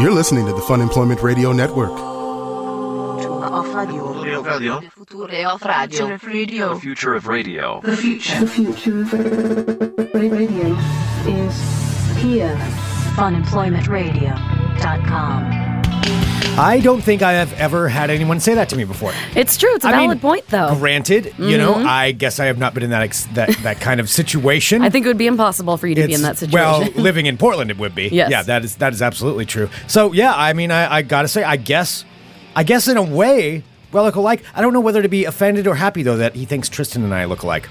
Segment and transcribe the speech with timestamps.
[0.00, 1.90] You're listening to the Fun Employment Radio Network.
[1.90, 4.38] Off radio.
[4.38, 4.80] Of radio.
[4.80, 4.94] Future
[5.44, 5.62] of
[6.26, 6.74] radio.
[6.74, 7.80] The future of radio.
[7.82, 8.40] The future.
[8.40, 9.12] The future of
[10.14, 10.76] radio
[11.26, 11.54] is
[12.22, 12.56] here.
[13.16, 15.71] funemploymentradio.com.
[16.58, 19.12] I don't think I have ever had anyone say that to me before.
[19.34, 19.74] It's true.
[19.74, 20.74] It's a I valid mean, point, though.
[20.76, 21.86] Granted, you know, mm-hmm.
[21.88, 24.82] I guess I have not been in that ex- that that kind of situation.
[24.82, 26.54] I think it would be impossible for you to be in that situation.
[26.54, 28.08] Well, living in Portland, it would be.
[28.08, 28.30] Yes.
[28.30, 29.70] Yeah, that is that is absolutely true.
[29.86, 32.04] So yeah, I mean, I, I gotta say, I guess,
[32.54, 34.44] I guess in a way, well, look alike.
[34.54, 37.14] I don't know whether to be offended or happy though that he thinks Tristan and
[37.14, 37.68] I look alike.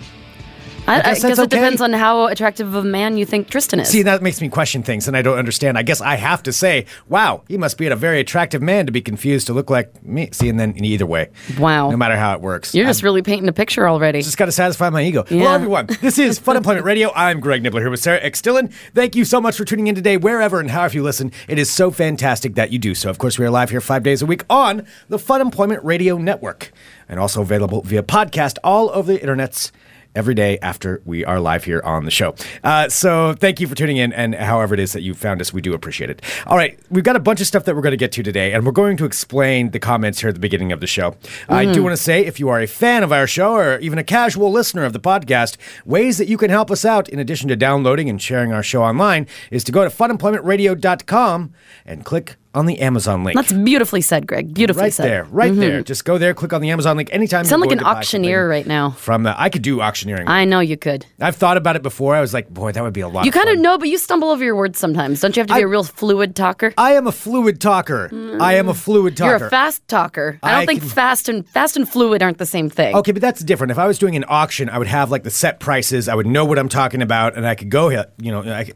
[0.91, 1.57] I, I guess guess, that's it okay.
[1.57, 3.87] depends on how attractive of a man you think Tristan is.
[3.89, 5.77] See, that makes me question things, and I don't understand.
[5.77, 8.91] I guess I have to say, wow, he must be a very attractive man to
[8.91, 10.29] be confused to look like me.
[10.31, 11.89] See, and then in either way, Wow.
[11.91, 14.21] no matter how it works, You're I'm- just really painting a picture already.
[14.21, 15.23] Just got to satisfy my ego.
[15.27, 15.87] Hello, everyone.
[16.01, 17.11] This is Fun Employment Radio.
[17.15, 18.41] I'm Greg Nibler here with Sarah X.
[18.41, 18.67] Dillon.
[18.93, 21.31] Thank you so much for tuning in today, wherever and however you listen.
[21.47, 23.09] It is so fantastic that you do so.
[23.09, 26.17] Of course, we are live here five days a week on the Fun Employment Radio
[26.17, 26.71] Network
[27.07, 29.71] and also available via podcast all over the internets.
[30.13, 32.35] Every day after we are live here on the show.
[32.63, 35.53] Uh, so, thank you for tuning in, and however it is that you found us,
[35.53, 36.21] we do appreciate it.
[36.47, 38.51] All right, we've got a bunch of stuff that we're going to get to today,
[38.51, 41.15] and we're going to explain the comments here at the beginning of the show.
[41.47, 43.97] I do want to say, if you are a fan of our show or even
[43.97, 47.47] a casual listener of the podcast, ways that you can help us out, in addition
[47.47, 51.53] to downloading and sharing our show online, is to go to funemploymentradio.com
[51.85, 53.35] and click on the Amazon link.
[53.35, 54.53] That's beautifully said, Greg.
[54.53, 55.03] Beautifully right said.
[55.03, 55.59] Right there, right mm-hmm.
[55.59, 55.83] there.
[55.83, 57.43] Just go there, click on the Amazon link anytime.
[57.43, 58.91] You sound like an auctioneer right now.
[58.91, 60.27] From the, I could do auctioneering.
[60.27, 61.05] I know you could.
[61.19, 62.15] I've thought about it before.
[62.15, 63.25] I was like, boy, that would be a lot.
[63.25, 65.21] You kind of know, but you stumble over your words sometimes.
[65.21, 66.73] Don't you have to be I- a real fluid talker?
[66.77, 68.09] I am a fluid talker.
[68.41, 69.37] I am a fluid talker.
[69.37, 70.39] You're a fast talker.
[70.43, 72.95] I don't I think can- fast and fast and fluid aren't the same thing.
[72.95, 73.71] Okay, but that's different.
[73.71, 76.09] If I was doing an auction, I would have like the set prices.
[76.09, 78.07] I would know what I'm talking about, and I could go here.
[78.17, 78.75] You know, I could.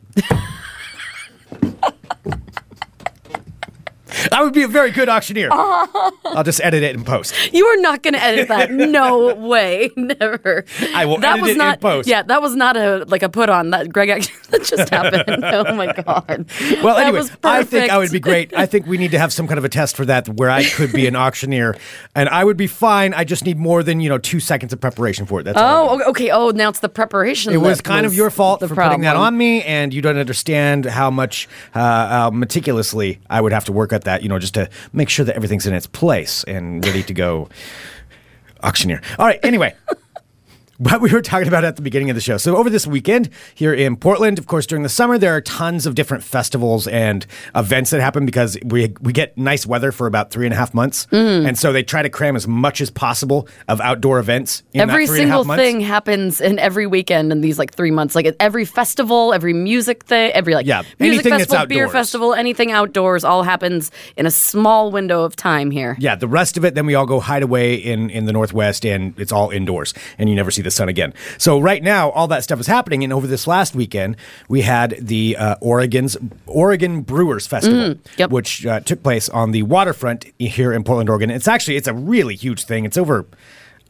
[4.32, 5.50] I would be a very good auctioneer.
[5.52, 7.34] I'll just edit it in post.
[7.54, 8.72] You are not going to edit that.
[8.96, 9.90] No way.
[9.98, 10.64] Never.
[10.94, 12.08] I will that edit was it in not, post.
[12.08, 13.72] Yeah, that was not a like a put on.
[13.72, 15.44] That Greg actually that just happened.
[15.44, 16.46] oh my god.
[16.84, 18.54] Well, that anyway, was I think I would be great.
[18.56, 20.64] I think we need to have some kind of a test for that where I
[20.64, 21.76] could be an auctioneer,
[22.14, 23.14] and I would be fine.
[23.14, 25.44] I just need more than you know two seconds of preparation for it.
[25.44, 26.02] That's all.
[26.02, 26.30] Oh, okay.
[26.32, 27.54] Oh, now it's the preparation.
[27.54, 30.86] It was kind of your fault for putting that on me, and you don't understand
[30.86, 34.15] how much uh, how meticulously I would have to work at that.
[34.24, 37.50] You know, just to make sure that everything's in its place and ready to go.
[38.64, 39.02] Auctioneer.
[39.20, 39.40] All right.
[39.44, 39.76] Anyway.
[40.78, 42.36] What we were talking about at the beginning of the show.
[42.36, 45.86] So, over this weekend here in Portland, of course, during the summer, there are tons
[45.86, 47.26] of different festivals and
[47.56, 50.74] events that happen because we we get nice weather for about three and a half
[50.74, 51.48] months, Mm.
[51.48, 54.64] and so they try to cram as much as possible of outdoor events.
[54.74, 57.58] In Every that three and a half single thing happens in every weekend in these
[57.58, 58.14] like three months.
[58.14, 62.74] Like at every festival, every music thing, every like Yeah, music festival, beer festival, anything
[62.74, 65.96] outdoors, all happens in a small window of time here.
[66.00, 68.86] Yeah, the rest of it, then we all go hide away in, in the Northwest
[68.86, 71.14] and it's all indoors and you never see the sun again.
[71.38, 73.04] So, right now, all that stuff is happening.
[73.04, 74.18] And over this last weekend,
[74.50, 78.30] we had the uh, Oregon's Oregon Brewers Festival, Mm, yep.
[78.32, 81.30] which uh, took place on the waterfront here in Portland, Oregon.
[81.30, 82.84] It's actually it's a really huge thing.
[82.86, 83.26] It's over.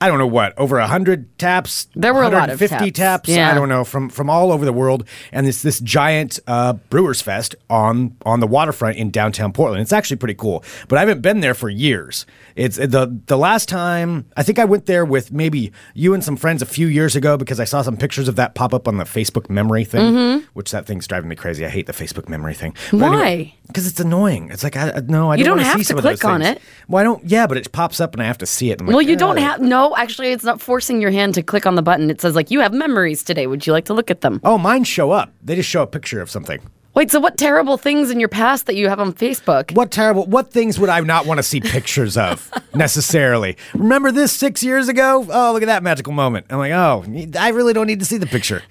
[0.02, 1.88] I don't know what over hundred taps.
[1.96, 3.28] There were a lot of 150 taps.
[3.28, 3.30] taps.
[3.30, 3.50] Yeah.
[3.50, 7.22] I don't know from from all over the world, and it's this giant uh, Brewers
[7.22, 9.82] Fest on on the waterfront in downtown Portland.
[9.82, 12.26] It's actually pretty cool, but I haven't been there for years.
[12.56, 16.36] It's the the last time I think I went there with maybe you and some
[16.36, 18.98] friends a few years ago because I saw some pictures of that pop up on
[18.98, 21.66] the Facebook memory thing, which that thing's driving me crazy.
[21.66, 22.74] I hate the Facebook memory thing.
[22.92, 23.00] But Mm-hmm.
[23.00, 23.26] Why?
[23.28, 24.50] anyway, because it's annoying.
[24.52, 26.42] It's like I, no, I You don't, don't have see to some of click on
[26.42, 26.58] things.
[26.58, 26.62] it.
[26.88, 27.24] Well, I don't.
[27.26, 28.80] Yeah, but it pops up and I have to see it.
[28.82, 29.85] Like, Well, you don't have no.
[29.86, 32.10] Oh, actually, it's not forcing your hand to click on the button.
[32.10, 33.46] It says like you have memories today.
[33.46, 34.42] Would you like to look at them?
[34.44, 35.32] Oh, mine show up.
[35.44, 36.60] They just show a picture of something.
[36.96, 39.72] Wait, so what terrible things in your past that you have on Facebook?
[39.76, 43.58] What terrible, what things would I not want to see pictures of necessarily?
[43.76, 45.24] Remember this six years ago?
[45.30, 46.48] Oh, look at that magical moment.
[46.50, 47.06] I'm like, oh,
[47.38, 48.64] I really don't need to see the picture.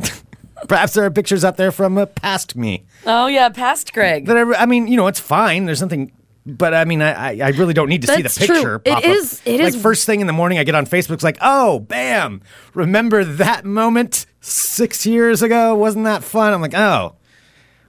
[0.68, 2.84] Perhaps there are pictures out there from uh, past me.
[3.06, 4.26] Oh yeah, past Greg.
[4.26, 5.66] That I, I mean, you know, it's fine.
[5.66, 6.10] There's nothing.
[6.56, 8.46] But I mean, I, I- really don't need to see the That's true.
[8.54, 8.74] picture.
[8.76, 9.04] It pop up.
[9.04, 10.58] is- it like is- first thing in the morning.
[10.58, 11.12] I get on Facebook.
[11.14, 12.40] It's like, oh, bam!
[12.74, 15.74] Remember that moment six years ago?
[15.74, 16.54] Wasn't that fun?
[16.54, 17.14] I'm like, oh,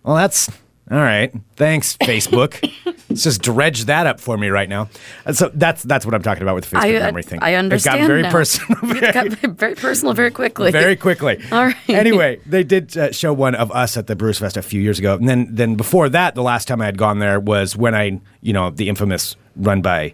[0.03, 0.49] well, that's
[0.91, 1.33] all right.
[1.55, 2.69] Thanks, Facebook.
[3.09, 4.87] Let's just dredge that up for me right now.
[5.25, 7.39] And so that's that's what I'm talking about with the Facebook I, memory thing.
[7.41, 7.97] I understand.
[7.97, 8.31] It got very now.
[8.31, 8.77] personal.
[8.95, 9.27] It got
[9.57, 10.71] very personal very quickly.
[10.71, 11.39] very quickly.
[11.51, 11.75] All right.
[11.89, 14.99] Anyway, they did uh, show one of us at the Brewers Fest a few years
[14.99, 17.95] ago, and then then before that, the last time I had gone there was when
[17.95, 20.13] I, you know, the infamous run by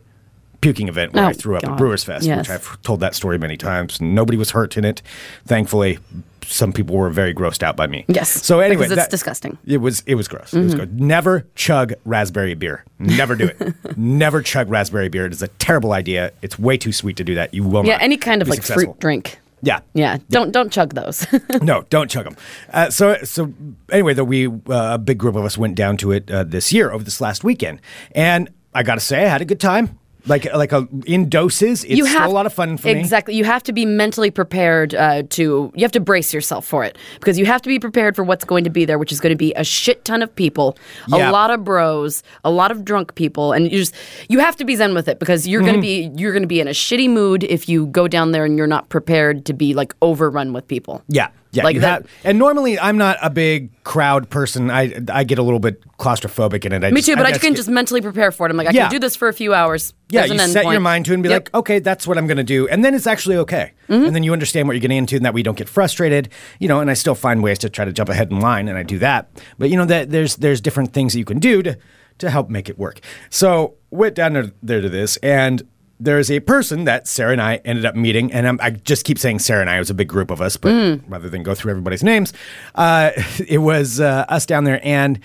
[0.62, 2.40] puking event where Oh, I threw up at Brewers Fest, Yes.
[2.40, 4.02] which I've told that story many times.
[4.02, 5.02] Nobody was hurt in it,
[5.46, 6.00] thankfully.
[6.48, 8.06] Some people were very grossed out by me.
[8.08, 9.54] Yes, So anyway, because it's that- disgusting.
[9.54, 9.72] Mm-hmm.
[9.72, 10.54] It was it was gross.
[10.54, 11.00] It was good.
[11.00, 12.84] Never chug raspberry beer.
[13.00, 13.76] Never do it.
[13.98, 15.26] Never chug raspberry beer.
[15.26, 16.32] It is a terrible idea.
[16.42, 17.54] It's way too sweet to do that.
[17.54, 18.84] You will Yeah, not Yeah, any kind of like successful.
[18.94, 19.40] fruit drink.
[19.62, 19.80] Yeah.
[19.94, 21.26] Yeah, don't don't chug those.
[21.62, 22.36] no, don't chug them.
[22.72, 23.52] Uh, so, so
[23.92, 26.72] anyway, though we uh, a big group of us went down to it uh, this
[26.72, 27.82] year over this last weekend,
[28.12, 29.98] and I got to say, I had a good time.
[30.28, 33.00] Like, like a, in doses, it's you have a lot of fun for me.
[33.00, 33.36] exactly.
[33.36, 35.72] You have to be mentally prepared uh, to.
[35.76, 38.44] You have to brace yourself for it because you have to be prepared for what's
[38.46, 40.78] going to be there, which is going to be a shit ton of people,
[41.08, 41.30] Yeah.
[41.30, 43.94] a lot of bros, a lot of drunk people, and you just
[44.30, 45.70] you have to be zen with it because you're Mm-hmm.
[45.72, 48.32] going to be you're going to be in a shitty mood if you go down
[48.32, 51.04] there and you're not prepared to be like overrun with people.
[51.08, 51.64] Yeah, yeah.
[51.64, 54.70] Like that- have- and normally, I'm not a big crowd person.
[54.70, 56.84] I I get a little bit claustrophobic in it.
[56.84, 58.50] I Me just- too, but I, just can get- just mentally prepare for it.
[58.52, 58.84] I'm like, I Yeah.
[58.84, 59.94] can do this for a few hours.
[60.10, 61.46] Yeah, There's you set your mind to it and be Yep.
[61.46, 61.56] Mm-hmm.
[61.56, 64.22] like, okay, that's what I'm going to do, and then it's actually okay, and then
[64.24, 66.30] you understand what you're getting into, and that we don't get frustrated,
[66.60, 66.80] you know.
[66.80, 69.00] And I still find ways to try to jump ahead in line, and I do
[69.00, 69.30] that.
[69.58, 71.78] But you know that there's there's different things that you can do to
[72.20, 73.00] to help make it work.
[73.30, 75.64] So went down there, there to this, and
[76.00, 79.18] there's a person that Sarah and I ended up meeting, and I'm, I just keep
[79.18, 79.78] saying Sarah and I.
[79.78, 81.02] It was a big group of us, but Mm.
[81.08, 82.34] rather than go through everybody's names,
[82.76, 83.12] uh,
[83.48, 85.20] it was uh, us down there, and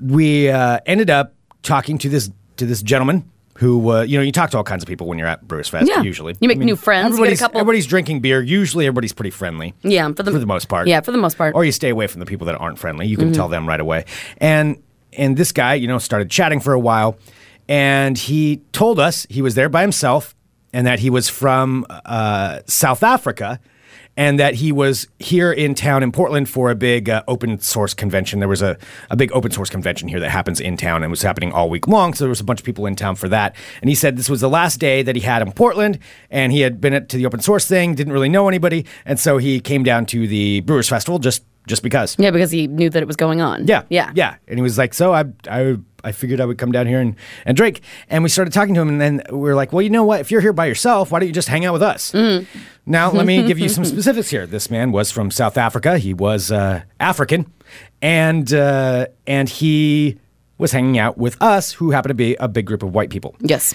[0.00, 4.30] we uh, ended up talking to this to this gentleman who uh, you know you
[4.32, 6.02] talk to all kinds of people when you're at Brewers Fest Yeah.
[6.02, 9.12] usually You make new friends, you get a everybody's, couple- everybody's drinking beer usually everybody's
[9.12, 11.56] pretty friendly Yeah, for the, for the most part Yeah, for the most part.
[11.56, 13.34] or you stay away from the people that aren't friendly you can Mm-hmm.
[13.34, 14.04] tell them right away
[14.38, 14.80] and
[15.14, 17.18] and this guy you know started chatting for a while
[17.68, 20.34] and he told us he was there by himself
[20.72, 23.60] and that he was from uh, South Africa
[24.18, 27.94] and that he was here in town in Portland for a big uh, open source
[27.94, 28.40] convention.
[28.40, 28.76] There was a,
[29.10, 31.86] a big open source convention here that happens in town and was happening all week
[31.86, 32.14] long.
[32.14, 33.54] So there was a bunch of people in town for that.
[33.80, 36.00] And he said this was the last day that he had in Portland
[36.30, 38.86] and he had been to the open source thing, didn't really know anybody.
[39.04, 42.16] And so he came down to the Brewers Festival just, just because.
[42.18, 43.68] yeah, because he knew that it was going on.
[43.68, 44.34] Yeah, yeah, yeah.
[44.48, 45.76] And he was like, "So I, I,
[46.08, 47.14] I figured I would come down here and,
[47.44, 49.90] and drink." And we started talking to him, and then we were like, "Well, you
[49.90, 50.20] know what?
[50.20, 52.58] If you're here by yourself, why don't you just hang out with us?" Mm-hmm.
[52.86, 54.46] Now, let me give you some specifics here.
[54.46, 55.98] This man was from South Africa.
[55.98, 57.52] He was uh, African,
[58.02, 60.18] and uh, and he
[60.58, 63.36] was hanging out with us, who happened to be a big group of white people.
[63.40, 63.74] Yes.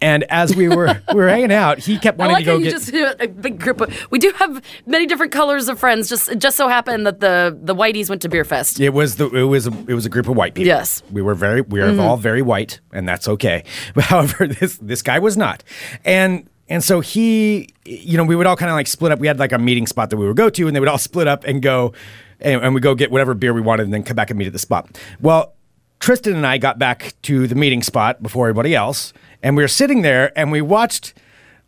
[0.00, 2.70] And as we were we were hanging out, he kept wanting like to go get.
[2.70, 3.94] just a big group of.
[4.10, 6.08] We do have many different colors of friends.
[6.08, 8.80] Just it just so happened that the the whiteys went to beer fest.
[8.80, 10.68] It was the it was a, it was a group of white people.
[10.68, 11.02] Yes.
[11.10, 12.00] we were very we are mm-hmm.
[12.00, 13.64] all very white, and that's okay.
[13.94, 15.62] But however, this this guy was not,
[16.04, 19.18] and and so he, you know, we would all kind of like split up.
[19.18, 20.98] We had like a meeting spot that we would go to, and they would all
[21.10, 21.92] split up and go,
[22.38, 24.46] and, and we go get whatever beer we wanted, and then come back and meet
[24.46, 24.98] at the spot.
[25.20, 25.54] Well,
[25.98, 29.12] Tristan and I got back to the meeting spot before everybody else,
[29.42, 31.14] and we were sitting there, and we watched.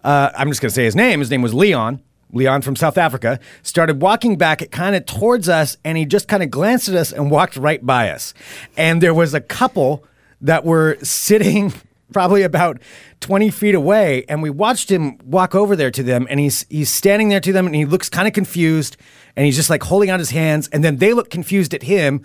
[0.04, 1.20] Uh, I'm just going to say his name.
[1.20, 2.00] His name was Leon.
[2.32, 6.42] Leon from South Africa started walking back kind of towards us, and he just kind
[6.42, 8.34] of glanced at us and walked right by us.
[8.76, 10.04] And there was a couple
[10.40, 11.72] that were sitting
[12.12, 12.80] probably about
[13.20, 16.90] 20 feet away, and we watched him walk over there to them, and he's he's
[16.90, 18.96] standing there to them, and he looks kind of confused,
[19.36, 22.22] and he's just like holding out his hands, and then they look confused at him,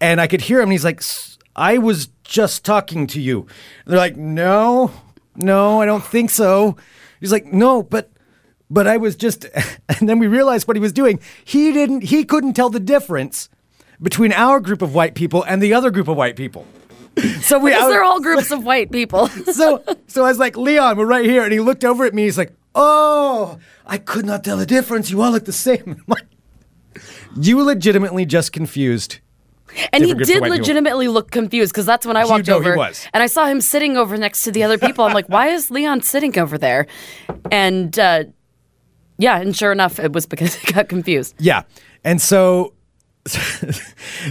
[0.00, 3.46] and I could hear him, and he's like, "S- "I was just talking to you."
[3.86, 4.92] they're like, "No,
[5.36, 6.76] no, I don't think so."
[7.20, 8.08] He's like, "No, but."
[8.70, 9.44] But I was just,
[10.00, 11.20] and then we realized what he was doing.
[11.44, 13.50] He didn't, he couldn't tell the difference
[14.00, 16.66] between our group of white people and the other group of white people.
[17.42, 19.28] So we, Because they're all groups of white people.
[19.52, 21.44] so, so I was like, Leon, we're right here.
[21.44, 22.24] And he looked over at me.
[22.24, 25.10] He's like, oh, I could not tell the difference.
[25.10, 25.82] You all look the same.
[25.86, 26.24] I'm like,
[27.36, 29.18] you legitimately just confused.
[29.92, 32.46] And he Different groups of did legitimately look confused because that's when I You walked
[32.48, 33.06] know he over was.
[33.14, 35.04] and I saw him sitting over next to the other people.
[35.04, 36.86] I'm like, why is Leon sitting over there?
[37.50, 38.24] And uh,
[39.18, 41.34] yeah, and sure enough, it was because he got confused.
[41.38, 41.62] Yeah.
[42.04, 42.74] And so,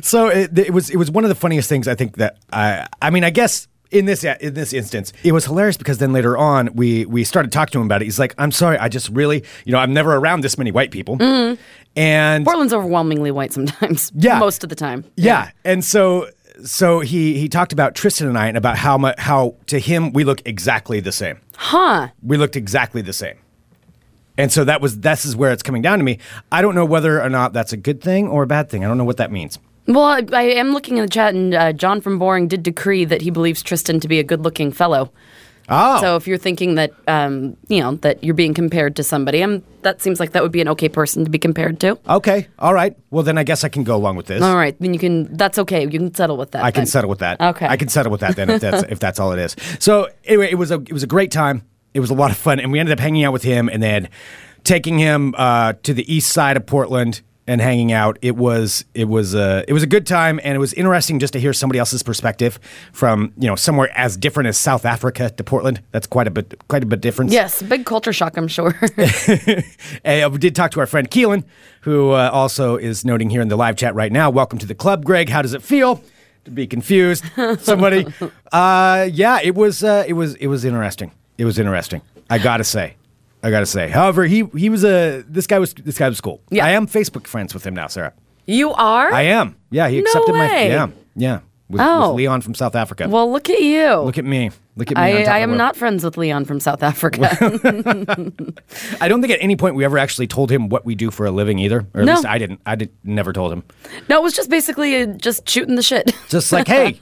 [0.01, 2.87] so it, it was, it was one of the funniest things I think that I,
[3.01, 6.37] I mean, I guess in this, in this instance, it was hilarious because then later
[6.37, 8.05] on we, we started talking to him about it.
[8.05, 8.77] He's like, I'm sorry.
[8.77, 11.17] I just really, you know, I'm never around this many white people.
[11.17, 11.61] Mm-hmm.
[11.95, 14.11] And Portland's overwhelmingly white sometimes.
[14.21, 14.39] Yeah.
[14.39, 15.03] most of the time.
[15.17, 15.51] Yeah.
[15.65, 16.29] And so
[16.63, 20.13] so he he talked about Tristan and I and about how much how to him
[20.13, 21.39] we look exactly the same.
[21.55, 22.09] Huh?
[22.23, 23.37] We looked exactly the same.
[24.37, 26.19] And so that was this is where it's coming down to me.
[26.51, 28.85] I don't know whether or not that's a good thing or a bad thing.
[28.85, 29.59] I don't know what that means.
[29.87, 33.05] Well, I, I am looking in the chat, and uh, John from Boring did decree
[33.05, 35.11] that he believes Tristan to be a good-looking fellow.
[35.69, 36.01] Oh.
[36.01, 39.63] So if you're thinking that, um, you know, that you're being compared to somebody, um,
[39.83, 41.97] that seems like that would be an okay person to be compared to.
[42.09, 42.47] okay.
[42.59, 42.97] All right.
[43.09, 44.41] Well then I guess I can go along with this.
[44.41, 45.35] All right, then you can.
[45.35, 45.83] That's okay.
[45.83, 46.63] You can settle with that.
[46.63, 47.39] I can settle with that.
[47.39, 47.67] Okay.
[47.67, 49.55] I can settle with that then if that's if that's all it is.
[49.79, 51.63] So anyway, it was a it was a great time.
[51.93, 53.69] It was a lot of fun, and we ended up hanging out with him.
[53.69, 54.09] And then
[54.63, 58.17] taking him uh, to the east side of Portland and hanging out.
[58.21, 61.33] It was it was a it was a good time, and it was interesting just
[61.33, 62.59] to hear somebody else's perspective
[62.93, 65.81] from you know somewhere as different as South Africa to Portland.
[65.91, 67.33] That's quite a bit quite a bit difference.
[67.33, 68.79] Yes, big culture shock, I'm sure.
[70.31, 71.43] We did talk to our friend Keelan,
[71.81, 74.29] who uh, also is noting here in the live chat right now.
[74.29, 75.29] Welcome to the club, Greg.
[75.29, 76.01] How does it feel
[76.45, 77.23] to be confused?
[77.59, 78.05] Somebody,
[78.51, 81.11] uh, yeah, it was uh, it was it was interesting.
[81.37, 82.01] It was interesting.
[82.29, 82.95] I gotta say,
[83.43, 83.89] I gotta say.
[83.89, 86.41] However, he he was a this guy was this guy was cool.
[86.49, 86.65] Yeah.
[86.65, 88.13] I am Facebook friends with him now, Sarah.
[88.45, 89.11] you are?
[89.11, 89.55] I am.
[89.71, 90.69] Yeah, he No accepted my way.
[90.69, 91.39] yeah yeah
[91.71, 92.09] with, Oh.
[92.09, 93.07] with Leon from South Africa.
[93.09, 93.95] Well, look at you.
[93.95, 94.51] Look at me.
[94.77, 95.03] Look at me.
[95.25, 97.21] I, I am not friends with Leon from South Africa.
[99.01, 101.25] I don't think at any point we ever actually told him what we do for
[101.25, 101.85] a living either.
[101.93, 102.13] Or at No.
[102.13, 102.61] least I didn't.
[102.65, 103.63] I did never told him.
[104.09, 106.11] no, it was just basically uh, just shooting the shit.
[106.29, 106.97] Just like, hey,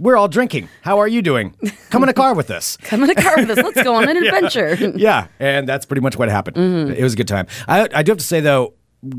[0.00, 0.68] we're all drinking.
[0.82, 1.54] How are you doing?
[1.90, 2.76] Come in a car with us.
[2.78, 3.58] Come in a car with us.
[3.58, 4.74] Let's go on an adventure.
[4.96, 6.56] Yeah, and that's pretty much what happened.
[6.56, 6.92] Mm-hmm.
[6.94, 7.46] It was a good time.
[7.68, 8.74] I, I do have to say though,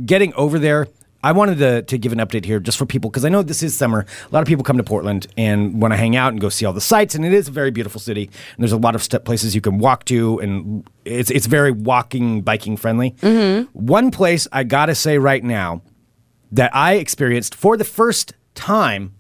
[0.06, 0.88] getting over there.
[1.28, 3.62] I wanted to, to give an update here just for people because I know this
[3.62, 4.06] is summer.
[4.24, 6.66] A lot of people come to Portland and want to hang out and go see
[6.66, 8.24] all the sights, and it is a very beautiful city.
[8.24, 11.72] And there's a lot of step places you can walk to, and it's it's very
[11.72, 13.12] walking, biking friendly.
[13.20, 13.64] Mm-hmm.
[13.74, 15.82] One place I gotta say right now
[16.50, 19.14] that I experienced for the first time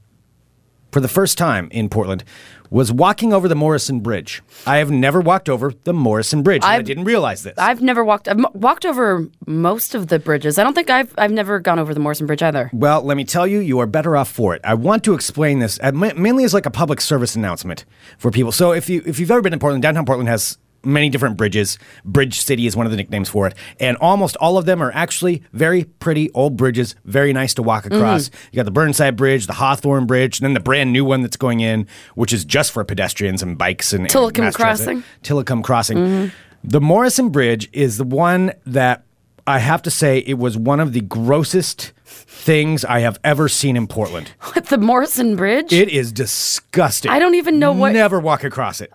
[0.94, 2.24] for the first time in Portland
[2.70, 4.42] was walking over the Morrison Bridge.
[4.66, 6.64] I have never walked over the Morrison Bridge.
[6.64, 7.54] and I didn't realize this.
[7.58, 8.28] I've never walked.
[8.28, 10.58] I've walked over most of the bridges.
[10.58, 12.70] I don't think I've I've never gone over the Morrison Bridge either.
[12.74, 14.62] well, let me tell you, you are better off for it.
[14.64, 17.86] I want to explain this uh, mainly as like a public service announcement
[18.18, 18.52] for people.
[18.52, 21.78] So if you if you've ever been in Portland, downtown Portland has many different bridges.
[22.06, 24.92] Bridge City is one of the nicknames for it, and almost all of them are
[24.94, 28.30] actually very pretty old bridges, very nice to walk across.
[28.30, 28.48] Mm-hmm.
[28.52, 31.38] You got the Burnside Bridge, the Hawthorne Bridge, and then the brand new one that's
[31.38, 34.56] going in, which is just for pedestrians and bikes and and Tillicum transit.
[34.56, 35.04] Crossing?
[35.24, 35.98] Tillicum Crossing.
[35.98, 36.28] Mm-hmm.
[36.64, 39.04] The Morrison Bridge is the one that
[39.46, 43.78] I have to say it was one of the grossest things I have ever seen
[43.78, 44.32] in Portland.
[44.56, 47.12] With the Morrison Bridge, It is disgusting.
[47.12, 48.92] I don't even know what- You Never walk across it.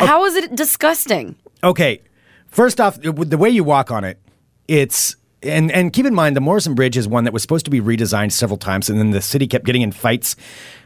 [0.00, 1.36] How is it disgusting?
[1.62, 2.00] Okay,
[2.46, 4.18] first off, the way you walk on it,
[4.66, 7.70] it's and and keep in mind the Morrison Bridge is one that was supposed to
[7.70, 10.36] be redesigned several times, and then the city kept getting in fights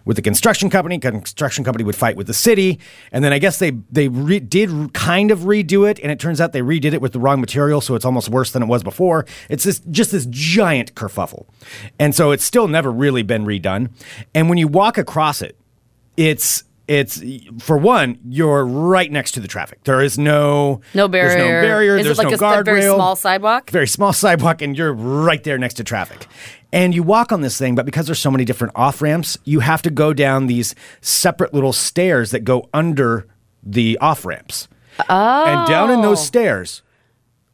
[0.04, 0.99] with the construction company.
[0.99, 2.78] Construction company would fight with the city,
[3.12, 6.40] and then I guess they they re- did kind of redo it, and it turns
[6.40, 8.83] out they redid it with the wrong material, so it's almost worse than it was
[8.83, 9.25] before.
[9.49, 11.47] It's this just this giant kerfuffle,
[11.99, 13.90] and so it's still never really been redone.
[14.35, 15.57] And when you walk across it,
[16.16, 17.23] it's it's
[17.61, 19.85] for one, you're right next to the traffic.
[19.85, 21.61] There is no No There's barrier.
[21.61, 21.97] no barrier.
[21.97, 23.71] Is there's it like no a, very small sidewalk?
[23.71, 26.27] Very small sidewalk, and you're right there next to traffic.
[26.73, 29.61] And you walk on this thing, but because there's so many different off ramps, you
[29.61, 33.27] have to go down these separate little stairs that go under
[33.62, 34.69] the off ramps.
[35.09, 35.45] Oh.
[35.45, 36.25] And down in those oh.
[36.25, 36.83] stairs.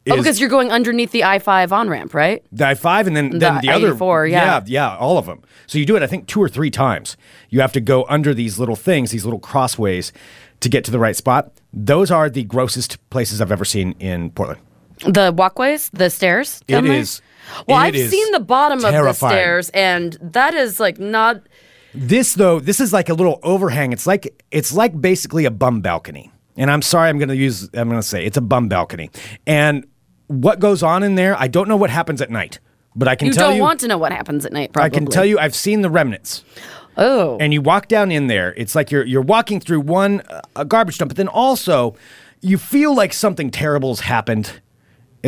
[0.09, 2.43] Oh, because you're going underneath the I five on ramp, right?
[2.51, 4.43] the I five, and then then the other I-84, yeah.
[4.45, 5.41] yeah, yeah, all of them.
[5.67, 7.17] So you do it, I think, two or three times.
[7.49, 10.11] You have to go under these little things, these little crossways,
[10.61, 11.51] to get to the right spot.
[11.73, 14.61] Those are the grossest places I've ever seen in Portland.
[15.05, 16.61] The walkways, the stairs.
[16.67, 16.91] It there?
[16.91, 17.21] is-
[17.67, 21.41] Well, I've is seen the bottom of the stairs, and that is like not.
[21.93, 23.91] This though, this is like a little overhang.
[23.93, 26.31] It's like it's like basically a bum balcony.
[26.59, 27.69] And I'm sorry, I'm going to use.
[27.73, 29.09] I'm going to say it's a bum balcony.
[29.47, 29.87] And
[30.27, 32.59] what goes on in there, I don't know what happens at night,
[32.95, 34.73] but I can tell You tell don't want to know what happens at night.
[34.73, 34.85] Probably.
[34.85, 36.43] I can tell you, I've seen the remnants.
[36.97, 38.53] Oh, and you walk down in there.
[38.57, 41.95] It's like you're you're walking through one uh, a garbage dump, but then also
[42.41, 44.59] you feel like something terrible's happened,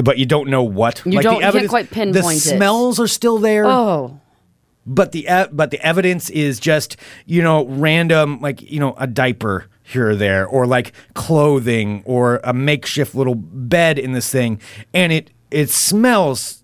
[0.04, 1.02] but you don't know what.
[1.06, 2.58] You like don't- the you can't evidence, quite The pinpoint it.
[2.58, 4.20] smells are still there, oh,
[4.86, 9.68] but the but the evidence is just you know random like you know a diaper
[9.84, 14.60] here or there, or like clothing, or a makeshift little bed in this thing,
[14.94, 16.64] and it it smells.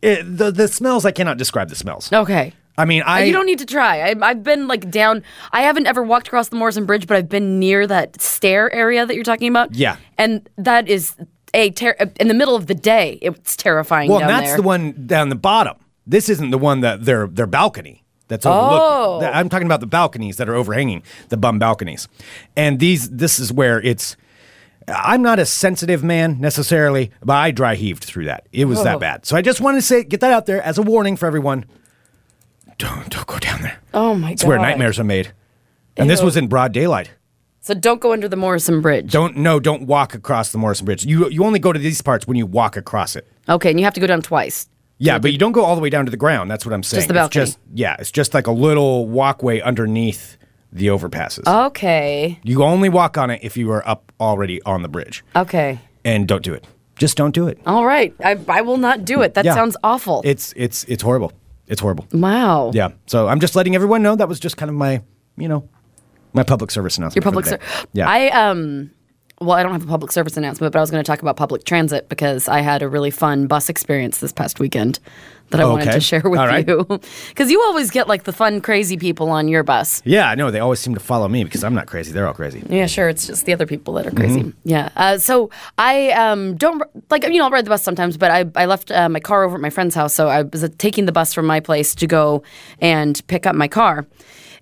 [0.00, 2.12] It, the the smells I cannot describe the smells.
[2.12, 2.52] okay.
[2.76, 4.02] I mean I you don't need to try.
[4.02, 5.24] I, I've been like down.
[5.50, 9.04] I haven't ever walked across the Morrison Bridge, but I've been near that stair area
[9.04, 9.74] that you're talking about.
[9.74, 9.96] Yeah.
[10.16, 11.16] and that is
[11.54, 13.18] a ter- in the middle of the day.
[13.20, 14.08] It's terrifying.
[14.08, 14.56] Well, that's there.
[14.58, 15.74] the one down the bottom.
[16.06, 19.24] This isn't the one that their their balcony that's overlooked.
[19.24, 19.30] Oh.
[19.32, 22.08] I'm talking about the balconies that are overhanging the bum balconies,
[22.56, 24.16] and these this is where it's.
[24.90, 28.46] I'm not a sensitive man necessarily, but I dry heaved through that.
[28.52, 28.84] It was Oh.
[28.84, 29.26] that bad.
[29.26, 31.66] So I just wanted to say, get that out there as a warning for everyone.
[32.78, 33.78] Don't don't go down there.
[33.92, 34.48] Oh my It's god.
[34.48, 35.32] where nightmares are made.
[35.96, 37.10] And this was in broad daylight.
[37.60, 39.10] So don't go under the Morrison Bridge.
[39.10, 41.04] Don't no, don't walk across the Morrison Bridge.
[41.04, 43.26] You you only go to these parts when you walk across it.
[43.48, 44.68] Okay, and you have to go down twice.
[44.98, 46.50] Yeah, but you don't go all the way down to the ground.
[46.50, 46.98] That's what I'm saying.
[46.98, 47.42] Just the balcony.
[47.42, 50.36] It's just, yeah, it's just like a little walkway underneath
[50.72, 51.46] the overpasses.
[51.66, 52.38] Okay.
[52.42, 55.24] you only walk on it if you are up already on the bridge.
[55.36, 55.78] Okay.
[56.04, 56.66] And don't do it.
[56.96, 57.58] Just don't do it.
[57.64, 58.12] All right.
[58.24, 59.34] I, I will not do it.
[59.34, 59.54] That Yeah.
[59.54, 60.20] sounds awful.
[60.24, 61.32] It's it's it's horrible.
[61.68, 62.06] It's horrible.
[62.12, 62.70] wow.
[62.74, 62.88] Yeah.
[63.06, 65.02] So I'm just letting everyone know that was just kind of my,
[65.36, 65.68] you know,
[66.32, 67.16] my public service announcement.
[67.24, 67.50] Your for public day.
[67.52, 67.86] service.
[67.92, 68.08] Yeah.
[68.10, 68.90] I um.
[69.40, 71.36] Well, I don't have a public service announcement, but I was going to talk about
[71.36, 74.98] public transit because I had a really fun bus experience this past weekend
[75.50, 76.66] that I wanted to share with right.
[76.66, 76.86] you.
[77.28, 80.02] Because you always get like the fun, crazy people on your bus.
[80.04, 80.28] yeah.
[80.28, 82.12] I know they always seem to follow me because I'm not crazy.
[82.12, 82.62] They're all crazy.
[82.68, 83.08] Yeah, sure.
[83.08, 84.40] It's just the other people that are crazy.
[84.40, 84.68] Mm-hmm.
[84.68, 84.90] Yeah.
[84.96, 88.44] Uh, so I um, don't like you know I'll ride the bus sometimes, but I
[88.56, 91.06] I left uh, my car over at my friend's house, so I was uh, taking
[91.06, 92.42] the bus from my place to go
[92.80, 94.06] and pick up my car,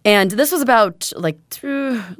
[0.07, 1.37] and this was about like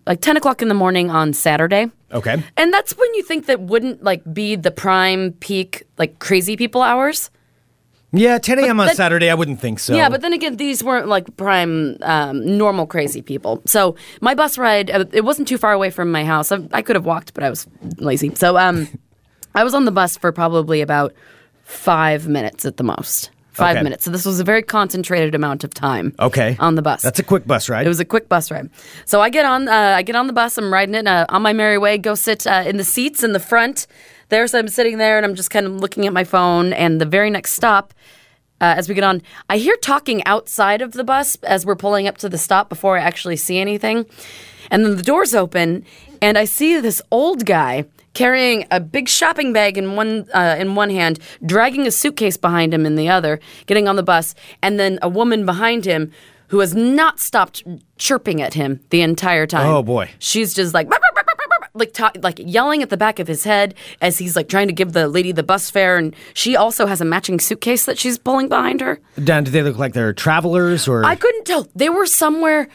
[0.07, 1.91] like ten o'clock in the morning on Saturday.
[2.13, 2.43] Okay.
[2.57, 6.83] And that's when you think that wouldn't like be the prime peak like crazy people
[6.83, 7.31] hours.
[8.13, 8.39] Yeah.
[8.39, 8.81] 10 a.m.
[8.81, 9.31] on that- Saturday.
[9.31, 9.95] I wouldn't think so.
[9.95, 13.63] Yeah, but then again, these weren't like prime um, normal crazy people.
[13.67, 16.51] So my bus ride, uh, it wasn't too far away from my house.
[16.51, 17.67] I, I could have walked, but I was
[17.99, 18.35] lazy.
[18.35, 18.89] So um,
[19.55, 21.13] I was on the bus for probably about
[21.63, 23.31] five minutes at the most.
[23.57, 23.83] Five Okay.
[23.85, 24.05] minutes.
[24.05, 26.15] So this was a very concentrated amount of time.
[26.21, 26.57] Okay.
[26.61, 27.01] On the bus.
[27.03, 27.87] That's a quick bus ride.
[27.87, 28.69] It was a quick bus ride.
[29.07, 30.59] So I get on, uh, I get on the bus.
[30.59, 31.97] I'm riding it uh, on my merry way.
[31.97, 33.87] Go sit uh, in the seats in the front.
[34.29, 36.73] There, so I'm sitting there, and I'm just kind of looking at my phone.
[36.73, 37.95] And the very next stop,
[38.61, 42.07] uh, as we get on, I hear talking outside of the bus as we're pulling
[42.07, 44.07] up to the stop before I actually see anything.
[44.71, 45.85] And then the doors open,
[46.21, 47.85] and I see this old guy
[48.15, 52.73] carrying a big shopping bag in one uh, in one hand, dragging a suitcase behind
[52.73, 56.11] him in the other, getting on the bus, and then a woman behind him
[56.49, 57.63] who has not stopped
[57.99, 59.67] chirping at him the entire time.
[59.67, 60.11] Oh, boy.
[60.19, 61.16] She's just like "Burp, burp, burp, burp, burp,"
[61.77, 64.73] like ta- like yelling at the back of his head as he's like trying to
[64.73, 68.19] give the lady the bus fare, and she also has a matching suitcase that she's
[68.19, 69.01] pulling behind her.
[69.23, 71.05] Dan, do they look like they're travelers or?
[71.05, 71.69] I couldn't tell.
[71.75, 72.69] They were somewhere.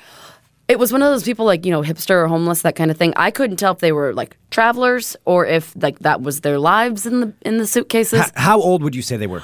[0.67, 2.97] It was one of those people like you know hipster or homeless that kind of
[2.97, 3.13] thing.
[3.17, 7.05] I couldn't tell if they were like travelers or if like that was their lives
[7.05, 8.21] in the in the suitcases.
[8.21, 9.43] H- how old would you say they were?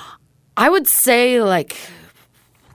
[0.55, 1.77] I would say like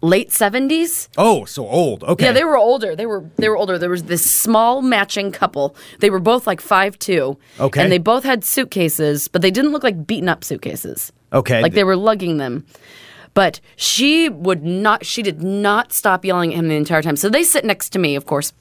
[0.03, 1.09] late seventies.
[1.17, 2.05] Oh, so old.
[2.05, 2.27] Okay.
[2.27, 2.95] Yeah, they were older.
[2.95, 3.79] They were they were older.
[3.79, 5.75] There was this small matching couple.
[6.01, 7.38] They were both like five two.
[7.59, 7.83] Okay.
[7.83, 11.12] And they both had suitcases, but they didn't look like beaten up suitcases.
[11.33, 11.62] Okay.
[11.62, 12.67] Like they were lugging them.
[13.35, 17.17] But she would not she did not stop yelling at him the entire time.
[17.17, 18.53] So they sit next to me, of course.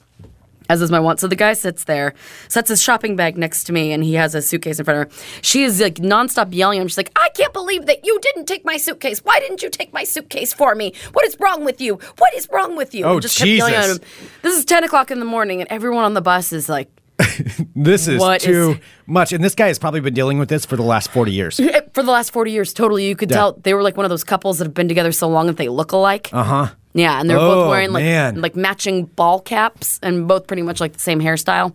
[0.68, 1.20] As is my want.
[1.20, 2.14] So the guy sits there,
[2.48, 5.12] sets his shopping bag next to me, and he has a suitcase in front of
[5.12, 5.22] her.
[5.42, 6.88] She is like nonstop yelling at him.
[6.88, 9.20] She's like, I can't believe that you didn't take my suitcase.
[9.20, 10.92] Why didn't you take my suitcase for me?
[11.12, 11.98] What is wrong with you?
[12.18, 13.04] What is wrong with you?
[13.04, 13.98] Oh, And just kept yelling at Jesus.
[13.98, 14.28] him.
[14.42, 16.88] This is 10 o'clock in the morning, and everyone on the bus is like,
[17.76, 20.64] this is What too is- much, and this guy has probably been dealing with this
[20.64, 21.60] for the last forty years.
[21.92, 23.36] for the last 40 years, totally, you could Yeah.
[23.36, 25.56] tell they were like one of those couples that have been together so long that
[25.56, 26.30] they look alike.
[26.32, 26.68] Uh huh.
[26.94, 28.40] Yeah, and they're Oh, both wearing like man.
[28.42, 31.74] like matching ball caps and both pretty much like the same hairstyle.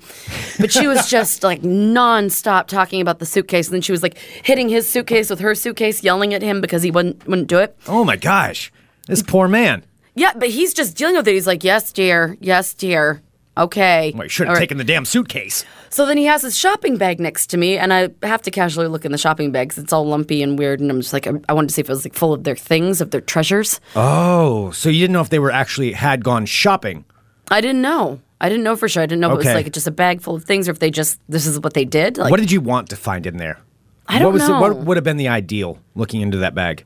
[0.60, 4.18] But she was just like nonstop talking about the suitcase, and then she was like
[4.18, 7.76] hitting his suitcase with her suitcase, yelling at him because he wouldn't wouldn't do it.
[7.88, 8.72] Oh my gosh,
[9.08, 9.84] this poor man.
[10.14, 11.34] Yeah, but he's just dealing with it.
[11.34, 12.38] He's like, "Yes, dear.
[12.40, 13.22] Yes, dear.
[13.58, 14.60] Okay." Well, he should have right.
[14.60, 15.66] taken the damn suitcase.
[15.90, 18.88] So then he has his shopping bag next to me, and I have to casually
[18.88, 20.80] look in the shopping bag 'cause it's all lumpy and weird.
[20.80, 22.44] And I'm just like, I, I wanted to see if it was like full of
[22.44, 23.80] their things, of their treasures.
[23.96, 27.06] Oh, so you didn't know if they were actually had gone shopping?
[27.50, 28.20] I didn't know.
[28.40, 29.02] I didn't know for sure.
[29.02, 30.80] I didn't know if it was like just a bag full of things, or if
[30.80, 32.18] they just this is what they did.
[32.18, 33.60] Like, what did you want to find in there?
[34.08, 34.56] I don't what was know.
[34.56, 36.86] The, what would have been the ideal looking into that bag?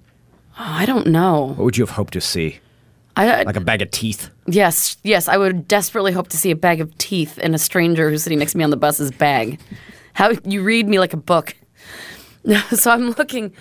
[0.53, 1.47] Oh, I don't know.
[1.47, 2.59] What would you have hoped to see?
[3.17, 4.29] I, Like a bag of teeth?
[4.47, 5.27] yes, yes.
[5.27, 8.39] I would desperately hope to see a bag of teeth in a stranger who's sitting
[8.39, 9.59] next to me on the bus's bag.
[10.13, 11.55] How you read me like a book.
[12.71, 13.53] so I'm looking.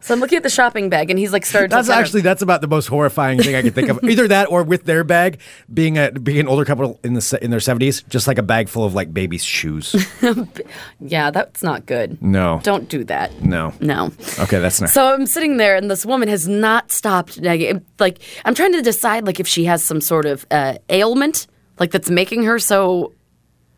[0.00, 1.70] So I'm looking at the shopping bag, and he's like started.
[1.70, 4.02] That's actually that's about the most horrifying thing I could think of.
[4.04, 5.40] Either that or with their bag
[5.72, 8.68] being a being an older couple in the in their seventies, just like a bag
[8.68, 9.94] full of like baby's shoes.
[11.00, 12.20] yeah, that's not good.
[12.22, 12.60] No.
[12.62, 13.42] don't do that.
[13.42, 13.72] No.
[13.80, 14.12] no.
[14.38, 14.90] Okay, that's not.
[14.90, 17.40] So I'm sitting there, and this woman has not stopped.
[17.40, 17.84] nagging.
[17.98, 21.46] Like I'm trying to decide, like if she has some sort of uh, ailment,
[21.78, 23.12] like that's making her so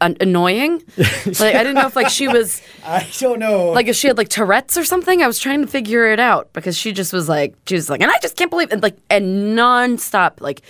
[0.01, 0.83] an- annoying.
[0.99, 3.71] like I didn't know if like she was I don't know.
[3.71, 5.23] like if she had like Tourette's or something.
[5.23, 8.01] I was trying to figure it out because she just was like she was like,
[8.01, 10.63] and I just can't believe and like and nonstop like.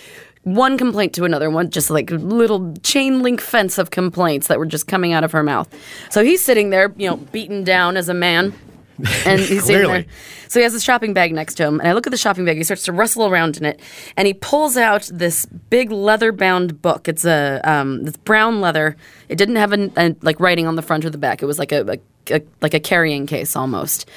[0.43, 4.65] One complaint to another, one just like little chain link fence of complaints that were
[4.65, 5.67] just coming out of her mouth.
[6.09, 8.53] So he's sitting there, you know, beaten down as a man,
[9.25, 10.05] and he's sitting there.
[10.47, 12.45] So he has his shopping bag next to him, and I look at the shopping
[12.45, 12.57] bag.
[12.57, 13.79] He starts to rustle around in it,
[14.17, 17.07] and he pulls out this big leather-bound book.
[17.07, 18.95] It's a um, it's brown leather.
[19.29, 21.41] It didn't have an, a, like writing on the front or the back.
[21.41, 24.09] It was like a, a, a like a carrying case almost.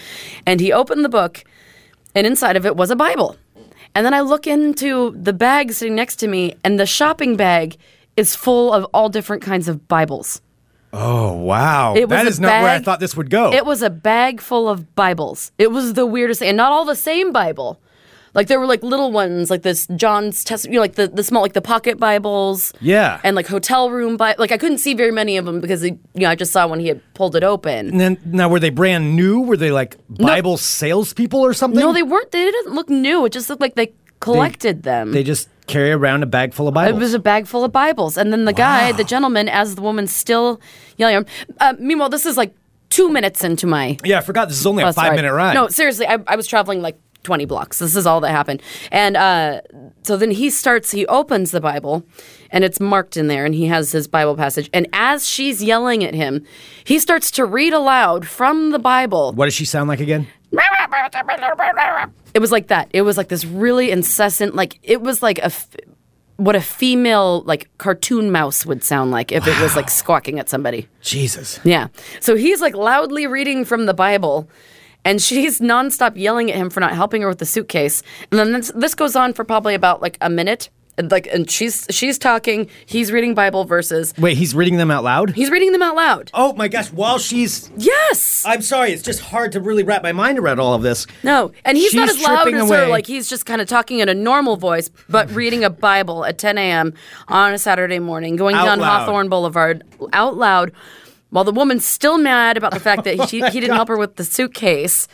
[0.47, 1.45] And he opened the book,
[2.15, 3.37] and inside of it was a Bible.
[3.95, 7.77] And then I look into the bag sitting next to me, and the shopping bag
[8.17, 10.41] is full of all different kinds of Bibles.
[10.93, 13.53] Oh wow, It that a not where I thought this would go.
[13.53, 15.51] It was a bag full of Bibles.
[15.57, 17.81] It was the weirdest thing, and not all the same Bible.
[18.35, 21.23] Like there were like little ones, like this John's test, you know, like the, the
[21.23, 22.73] small, like the pocket Bibles.
[22.81, 23.21] Yeah.
[23.25, 25.99] And like hotel room Bi Like I couldn't see very many of them because, you
[26.15, 27.91] know, I just saw when he had pulled it open.
[27.91, 29.43] And then now were they brand new?
[29.43, 31.81] Were they like Bible salespeople or something?
[31.81, 32.31] No, they weren't.
[32.31, 33.27] They didn't look new.
[33.27, 35.13] It just looked like they collected them.
[35.13, 36.97] They just carry around a bag full of Bibles.
[36.97, 38.17] It was a bag full of Bibles.
[38.17, 40.61] And then the guy, the gentleman, as the woman still
[40.97, 41.27] yelling.
[41.61, 42.55] Uh, meanwhile, this is like
[42.91, 45.55] two minutes into my yeah, I forgot this is only a five minute ride.
[45.55, 47.79] No, seriously, I, I was traveling like 20 blocks.
[47.79, 48.63] This is all that happened.
[48.91, 49.61] And uh,
[50.03, 52.05] so then he starts, he opens the Bible
[52.51, 54.69] and it's marked in there and he has his Bible passage.
[54.73, 56.45] And as she's yelling at him,
[56.85, 59.33] he starts to read aloud from the Bible.
[59.33, 60.27] What does she sound like again?
[62.35, 62.89] It was like that.
[62.93, 65.47] It was like this really incessant, like, it was like a.
[65.47, 65.69] F-
[66.37, 70.49] what a female like cartoon mouse would sound like if it was like squawking at
[70.49, 70.89] somebody.
[71.01, 71.61] Jesus.
[71.63, 71.89] Yeah.
[72.21, 74.49] So he's like loudly reading from the Bible,
[75.05, 78.03] and she's nonstop yelling at him for not helping her with the suitcase.
[78.31, 80.69] And then this, this goes on for probably about like a minute.
[80.99, 82.69] And like, and she's she's talking.
[82.85, 84.13] He's reading Bible verses.
[84.19, 85.31] Wait, he's reading them out loud?
[85.31, 86.31] He's reading them out loud.
[86.35, 87.71] Oh my gosh, while she's.
[87.79, 88.45] Yes.
[88.45, 91.07] I'm sorry, it's just hard to really wrap my mind around all of this.
[91.23, 92.83] No, and he's not She's as loud tripping as her.
[92.83, 92.91] away.
[92.91, 96.37] Like he's just kind of talking in a normal voice, but reading a Bible at
[96.37, 96.93] 10 a.m.
[97.27, 98.99] on a Saturday morning, going Out down loud.
[99.07, 100.73] Hawthorne Boulevard out loud,
[101.31, 103.97] while the woman's still mad about the fact that he, oh he didn't help her
[103.97, 105.09] with the suitcase.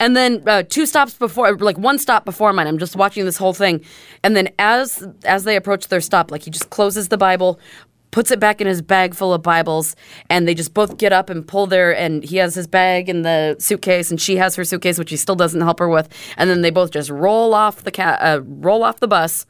[0.00, 3.36] And then uh, two stops before, like one stop before mine, I'm just watching this
[3.36, 3.84] whole thing,
[4.22, 7.58] and then as as they approach their stop, like he just closes the Bible,
[8.10, 9.96] puts it back in his bag full of Bibles,
[10.30, 13.22] and they just both get up and pull their, and he has his bag in
[13.22, 16.48] the suitcase, and she has her suitcase, which he still doesn't help her with, and
[16.48, 19.46] then they both just roll off the ca- uh, roll off the bus,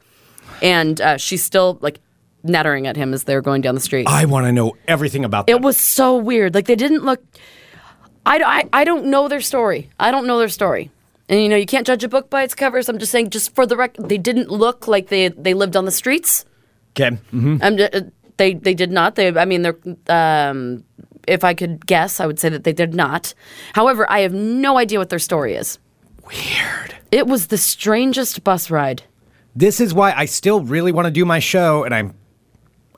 [0.61, 1.99] and uh, she's still like
[2.43, 4.07] nattering at him as they're going down the street.
[4.07, 6.53] I want to know everything about It was so weird.
[6.55, 7.23] Like they didn't look.
[8.25, 9.89] I, I, I don't know their story.
[9.99, 10.91] I don't know their story.
[11.27, 12.81] And you know you can't judge a book by its cover.
[12.83, 15.75] So I'm just saying, just for the record, they didn't look like they they lived
[15.75, 16.45] on the streets.
[16.91, 17.17] Okay.
[17.33, 17.57] Mm-hmm.
[17.61, 18.01] I'm ju- uh,
[18.37, 19.15] they they did not.
[19.15, 19.77] They I mean they're.
[20.07, 20.83] Um,
[21.27, 23.33] if I could guess, I would say that they did not.
[23.73, 25.79] However, I have no idea what their story is.
[26.27, 26.95] Weird.
[27.11, 29.01] It was the strangest bus ride.
[29.55, 32.13] This is why I still really want to do my show, and I'm.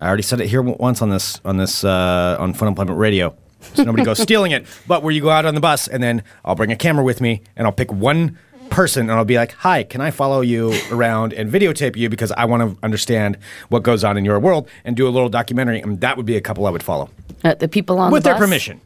[0.02, 3.36] I already said it here once on this on this uh, on Fun Employment Radio,
[3.74, 4.66] so nobody goes stealing it.
[4.88, 7.22] But where you go out on the bus, and then I'll bring a camera with
[7.22, 8.38] me, and I'll pick one
[8.70, 12.32] person, and I'll be like, "Hi, can I follow you around and videotape you because
[12.34, 13.38] I want to understand
[13.70, 16.36] what goes on in your world and do a little documentary?" And that would be
[16.36, 17.10] a couple I would follow
[17.44, 18.46] Uh, the people on the with the their bus?
[18.46, 18.82] permission.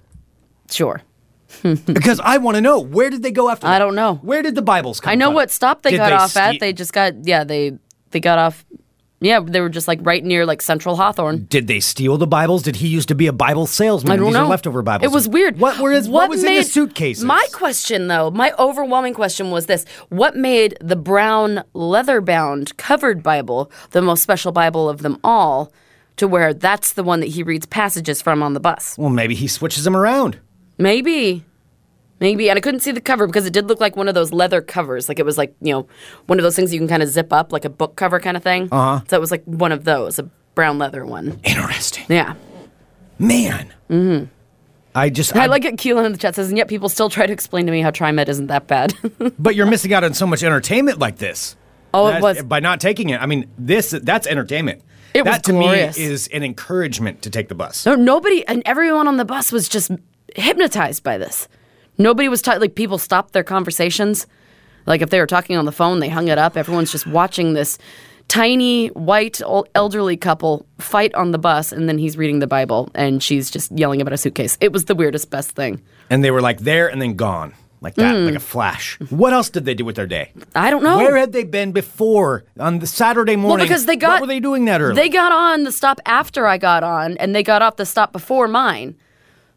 [0.70, 1.02] Sure.
[1.86, 3.68] because I want to know where did they go after.
[3.68, 3.80] I that?
[3.80, 4.16] don't know.
[4.22, 5.34] Where did the Bibles come I know from?
[5.36, 6.60] what stop they Did got off ste- at.
[6.62, 7.78] They just got yeah they
[8.12, 8.64] they got off.
[9.24, 11.46] Yeah, they were just like right near like Central Hawthorne.
[11.46, 12.64] Did they steal the Bibles?
[12.64, 14.12] Did he used to be a Bible salesman?
[14.12, 14.46] I don't These know.
[14.46, 15.10] are leftover Bibles.
[15.10, 15.60] It was weird.
[15.60, 17.24] What were his, what, was in the suitcases?
[17.24, 23.72] My question, though, my overwhelming question was this: What made the brown leather-bound covered Bible
[23.92, 25.72] the most special Bible of them all?
[26.18, 28.96] To where that's the one that he reads passages from on the bus.
[28.98, 30.40] well, maybe he switches them around.
[30.78, 31.46] Maybe.
[32.22, 32.50] Maybe.
[32.50, 34.62] And I couldn't see the cover because it did look like one of those leather
[34.62, 35.10] covers.
[35.10, 35.88] Like it was like, you know,
[36.28, 38.38] one of those things you can kind of zip up, like a book cover kind
[38.38, 38.70] of thing.
[38.72, 39.06] Uh huh.
[39.10, 40.24] So it was like one of those, a
[40.56, 41.40] brown leather one.
[41.44, 42.36] Interesting, Yeah.
[43.20, 43.74] man.
[43.90, 44.26] Mm-hmm.
[44.94, 45.76] I just, I like it.
[45.78, 47.92] Keelan in the chat says, and yet people still try to explain to me how
[47.92, 48.94] TriMet isn't that bad.
[49.40, 51.56] but you're missing out on so much entertainment like this.
[51.94, 52.44] oh, it was.
[52.44, 53.22] by not taking it.
[53.22, 54.82] I mean, this that's entertainment.
[55.14, 55.98] It was that to glorious.
[55.98, 57.86] me is an encouragement to take the bus.
[57.86, 59.92] No, nobody, and everyone on the bus was just
[60.36, 61.48] hypnotized by this.
[61.98, 64.28] Nobody was ta- like people stopped their conversations.
[64.86, 66.58] Like if they were talking on the phone, they hung it up.
[66.58, 67.78] Everyone's just watching this
[68.28, 69.42] tiny white
[69.76, 73.72] elderly couple fight on the bus, and then he's reading the Bible, and she's just
[73.78, 74.58] yelling about a suitcase.
[74.62, 75.82] It was the weirdest, best thing.
[76.10, 78.98] And they were like there and then gone, like that, like a flash.
[79.10, 80.32] What else did they do with their day?
[80.38, 80.44] Mm.
[80.56, 80.98] I don't know.
[80.98, 83.58] Where had they been before on the Saturday morning?
[83.58, 84.96] well, because they got what were they doing that early?
[84.96, 88.14] They got on the stop after I got on, and they got off the stop
[88.14, 88.96] before mine.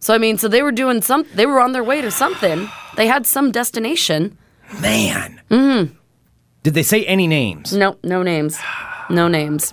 [0.05, 1.25] So I mean, so they were doing some.
[1.35, 2.69] They were on their way to something.
[2.95, 4.37] They had some destination.
[4.83, 5.41] man.
[5.51, 5.95] Mm-hmm.
[6.63, 7.73] Did they say any names?
[7.73, 8.59] No, no names.
[9.09, 9.73] No names.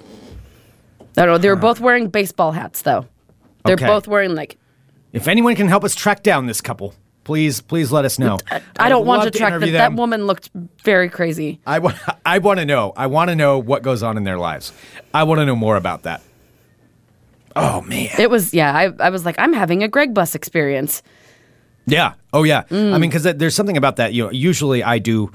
[1.17, 1.37] I don't know.
[1.37, 3.07] They were both wearing baseball hats, though.
[3.65, 3.85] They're Okay.
[3.85, 4.57] both wearing like.
[5.11, 6.93] If anyone can help us track down this couple,
[7.25, 8.37] please, please let us know.
[8.79, 9.69] I don't want to track that.
[9.69, 10.49] That woman looked
[10.81, 11.59] very crazy.
[11.67, 11.79] I.
[12.25, 12.93] I want to know.
[12.95, 14.71] I want to know what goes on in their lives.
[15.13, 16.21] I want to know more about that.
[17.55, 18.09] Oh man.
[18.19, 18.75] It was yeah.
[18.75, 21.03] I I was like, I'm having a Greg bus experience.
[21.85, 22.13] Yeah.
[22.33, 22.63] Oh yeah.
[22.63, 22.93] Mm.
[22.93, 24.13] I mean, because there's something about that.
[24.13, 25.31] You know, usually I do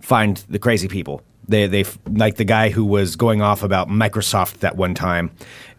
[0.00, 1.22] find the crazy people.
[1.48, 5.30] They they like the guy who was going off about Microsoft that one time,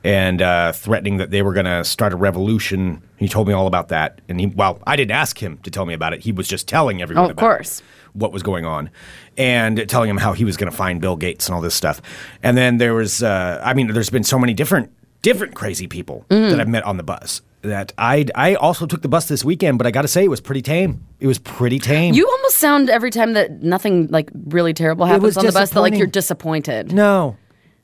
[0.03, 3.03] and uh, threatening that they were going to start a revolution.
[3.17, 5.85] He told me all about that, and he well, I didn't ask him to tell
[5.85, 6.21] me about it.
[6.21, 7.21] He was just telling everyone.
[7.21, 7.83] Oh, of about course.
[8.13, 8.89] what was going on,
[9.37, 12.01] and telling him how he was going to find Bill Gates and all this stuff.
[12.41, 14.91] And then there was, uh, I mean, there's been so many different
[15.21, 16.49] different crazy people Mm-hmm.
[16.51, 17.41] that I've met on the bus.
[17.61, 20.29] That I I also took the bus this weekend, but I got to say it
[20.29, 21.05] was pretty tame.
[21.19, 22.13] It was pretty tame.
[22.13, 25.81] You almost sound every time that nothing like really terrible happens on the bus that
[25.81, 26.93] like you're disappointed.
[26.93, 27.35] no.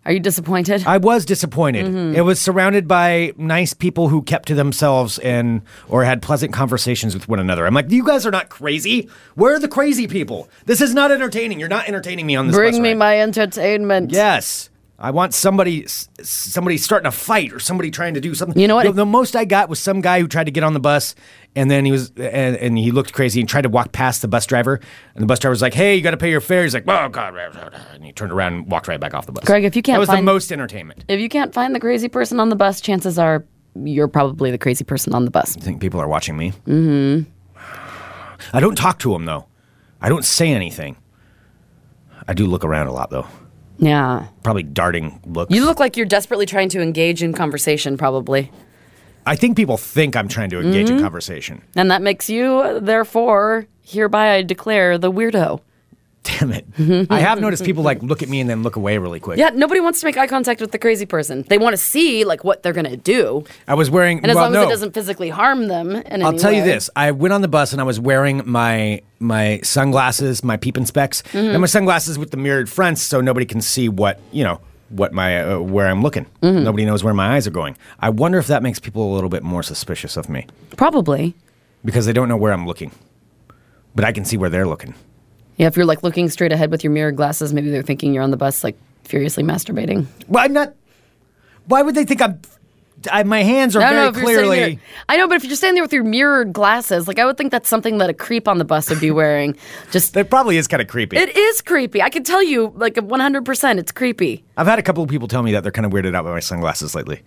[0.07, 0.85] Are you disappointed?
[0.85, 1.87] I was disappointed.
[1.87, 2.15] Mm-hmm.
[2.15, 7.15] It was surrounded by nice people who kept to themselves and or had pleasant conversations
[7.15, 7.65] with one another.
[7.65, 9.09] I'm like, you guys are not crazy.
[9.33, 10.47] Where are the crazy people?
[10.67, 11.59] This is not entertaining.
[11.59, 12.55] You're not entertaining me on this.
[12.55, 12.97] Bring me ride.
[12.99, 14.11] my entertainment.
[14.11, 14.69] Yes.
[14.97, 18.59] I want somebody, somebody starting a fight or somebody trying to do something.
[18.59, 18.85] You know what?
[18.85, 21.15] The, the most I got was some guy who tried to get on the bus,
[21.53, 24.29] and then he was, and, and he looked crazy and tried to walk past the
[24.29, 24.79] bus driver,
[25.13, 26.85] and the bus driver was like, "Hey, you got to pay your fare." He's like,
[26.87, 27.35] "Oh God,"
[27.93, 29.43] and he turned around and walked right back off the bus.
[29.43, 31.03] Greg, if you can't that was the most entertainment.
[31.09, 33.45] If you can't find the crazy person on the bus, chances are
[33.83, 35.57] you're probably the crazy person on the bus.
[35.57, 36.53] I think people are watching me.
[36.65, 37.29] Mm-hmm.
[38.53, 39.47] I don't talk to them though.
[40.01, 40.95] I don't say anything.
[42.27, 43.27] I do look around a lot though.
[43.77, 44.27] Yeah.
[44.43, 45.53] Probably darting looks.
[45.53, 48.51] You look like you're desperately trying to engage in conversation, probably.
[49.25, 50.97] I think people think I'm trying to engage Mm-hmm.
[50.97, 51.61] in conversation.
[51.75, 55.61] And that makes you, therefore, hereby I declare the weirdo.
[56.25, 56.65] Damn it!
[57.11, 59.37] I have noticed people like look at me and then look away really quick.
[59.37, 61.43] Yeah, nobody wants to make eye contact with the crazy person.
[61.47, 64.17] They want to see like what they're gonna do, I was wearing.
[64.19, 65.91] and as well, long no, as it doesn't physically harm them.
[65.95, 66.67] In I'll any tell you way.
[66.67, 70.85] this: I went on the bus and I was wearing my my sunglasses, my peeping
[70.87, 71.37] specs, Mm-hmm.
[71.37, 74.59] and my sunglasses with the mirrored fronts, so nobody can see what you know
[74.89, 76.25] what my uh, where I'm looking.
[76.41, 76.63] Mm-hmm.
[76.63, 77.77] Nobody knows where my eyes are going.
[77.99, 81.35] I wonder if that makes people a little bit more suspicious of me Probably.
[81.83, 82.91] because they don't know where I'm looking,
[83.93, 84.95] but I can see where they're looking.
[85.57, 88.23] Yeah, if you're like looking straight ahead with your mirrored glasses, maybe they're thinking you're
[88.23, 90.05] on the bus like furiously masturbating.
[90.27, 90.73] Well, I'm not.
[91.67, 92.41] Why would they think I'm?
[93.11, 94.75] I, my hands are I very know if you're sitting clearly.
[94.75, 94.83] there.
[95.09, 97.51] I know, but if you're standing there with your mirrored glasses, like I would think
[97.51, 99.55] that's something that a creep on the bus would be wearing.
[99.91, 101.17] Just That probably is kind of creepy.
[101.17, 102.01] it is creepy.
[102.01, 104.43] I can tell you, like 100, percent it's creepy.
[104.57, 106.31] I've had a couple of people tell me that they're kind of weirded out by
[106.31, 107.21] my sunglasses lately.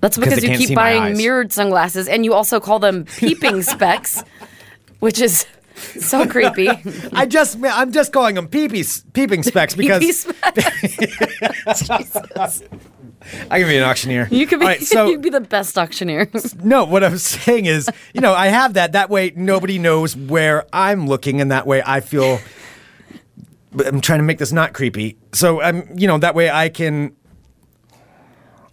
[0.00, 4.22] That's because you keep buying mirrored sunglasses, and you also call them peeping specs,
[5.00, 5.44] which is
[5.78, 6.68] so creepy.
[7.12, 11.88] I just, I'm just calling them peepee, peeping specs because specs.
[11.88, 12.62] Jesus.
[13.50, 14.28] I can be an auctioneer.
[14.30, 16.30] You could be, right, so you'd be the best auctioneer.
[16.62, 18.92] no, what I'm saying is, you know, I have that.
[18.92, 22.40] That way, nobody knows where I'm looking, and that way, I feel.
[23.84, 27.14] I'm trying to make this not creepy, so I'm, you know, that way I can.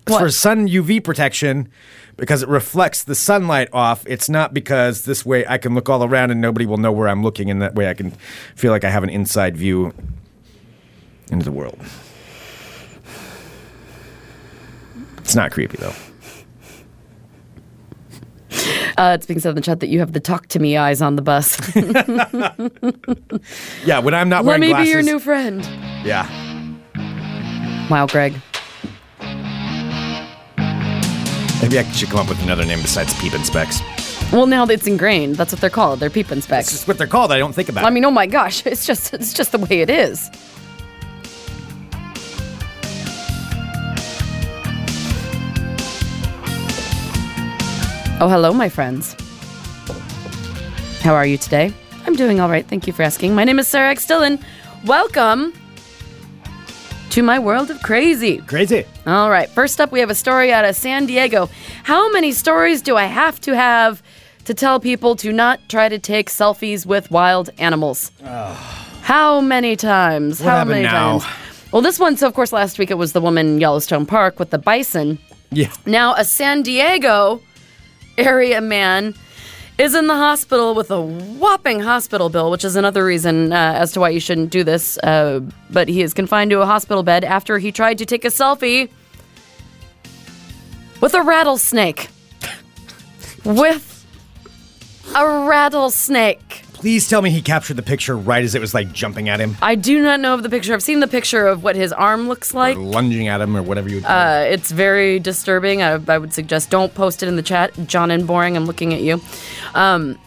[0.08, 0.20] What?
[0.20, 1.70] For sun UV protection,
[2.18, 4.06] because it reflects the sunlight off.
[4.08, 7.08] It's not because this way I can look all around and nobody will know where
[7.08, 8.12] I'm looking, and that way I can
[8.56, 9.94] feel like I have an inside view
[11.32, 11.80] into the world.
[15.18, 15.94] It's not creepy though.
[18.98, 21.02] Uh, it's being said in the chat that you have the talk to me eyes
[21.02, 21.58] on the bus.
[23.86, 24.88] Yeah, when I'm not Let wearing me glasses.
[24.88, 25.64] be your new friend.
[26.06, 26.26] Yeah.
[27.90, 28.34] Wow, Greg.
[31.66, 33.82] Maybe I should come up with another name besides peeping specs.
[34.32, 35.36] Well, now it's ingrained.
[35.36, 36.00] That's what they're called.
[36.00, 36.70] They're peeping It's specs.
[36.70, 37.32] just what they're called.
[37.32, 37.88] I don't think about it.
[37.88, 40.30] I mean, oh my gosh, it's just it's just the way it is.
[48.22, 49.16] Oh, hello, my friends.
[51.02, 51.74] How are you today?
[52.06, 52.68] I'm doing all right.
[52.68, 53.34] Thank you for asking.
[53.34, 54.06] My name is Sarah X.
[54.06, 54.38] Dillon.
[54.86, 55.52] Welcome
[57.16, 58.40] to my world of crazy.
[58.40, 58.84] Crazy.
[59.08, 59.50] All right.
[59.50, 61.50] First up, we have a story out of San Diego.
[61.84, 64.04] How many stories do I have to have
[64.44, 68.12] to tell people to not try to take selfies with wild animals?
[68.22, 70.42] How many times?
[70.42, 71.20] What How happened many now?
[71.20, 71.72] times?
[71.72, 74.38] Well, this one, so of course, last week it was the woman in Yellowstone Park
[74.38, 75.18] with the bison.
[75.52, 75.72] Yeah.
[75.86, 77.42] Now, a San Diego
[78.18, 79.16] area man
[79.78, 83.92] is in the hospital with a whopping hospital bill, which is another reason uh, as
[83.92, 84.98] to why you shouldn't do this.
[85.00, 88.30] Uh, but he is confined to a hospital bed after he tried to take a
[88.30, 88.90] selfie
[91.02, 92.08] with a rattlesnake.
[93.46, 94.06] with
[95.16, 96.65] a rattlesnake.
[96.86, 99.58] Please tell me he captured the picture right as it was like jumping at him,
[99.60, 100.72] I do not know of the picture.
[100.72, 102.78] I've seen the picture of what his arm looks like.
[102.78, 104.46] or lunging at him, or whatever you would call it.
[104.46, 105.82] Uh, it's very disturbing.
[105.82, 107.72] I, I would suggest don't post it in the chat.
[107.88, 109.20] John and Boring, I'm looking at you.
[109.74, 110.20] Um,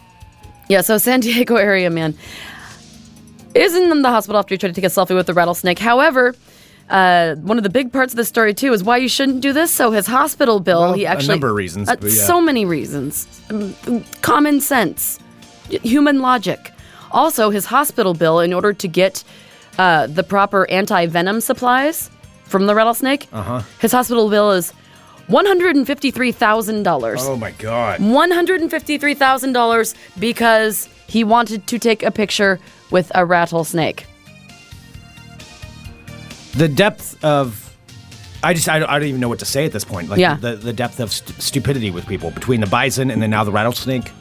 [0.67, 2.13] yeah, so San Diego area man
[3.55, 5.79] is in the hospital after he tried to take a selfie with the rattlesnake.
[5.79, 6.35] However,
[6.89, 9.53] uh, one of the big parts of the story too is why you shouldn't do
[9.53, 9.71] this.
[9.71, 12.09] So his hospital bill, Well, he a actually number of reasons, uh, yeah.
[12.09, 15.19] so many reasons, Um, common sense,
[15.69, 16.71] human logic.
[17.11, 19.23] Also, his hospital bill, in order to get
[19.77, 22.09] uh, the proper anti venom supplies
[22.45, 23.61] from the rattlesnake, uh-huh.
[23.79, 24.73] his hospital bill is
[25.29, 27.17] $153,000.
[27.21, 27.99] Oh my god.
[27.99, 32.59] $153,000 because he wanted to take a picture
[32.91, 34.05] with a rattlesnake.
[36.53, 37.65] The depth of.
[38.41, 40.09] I just I don't, I don't even know what to say at this point.
[40.09, 40.35] Like Yeah.
[40.35, 43.51] the, the depth of st- stupidity with people between the bison and then now the
[43.51, 44.11] rattlesnake.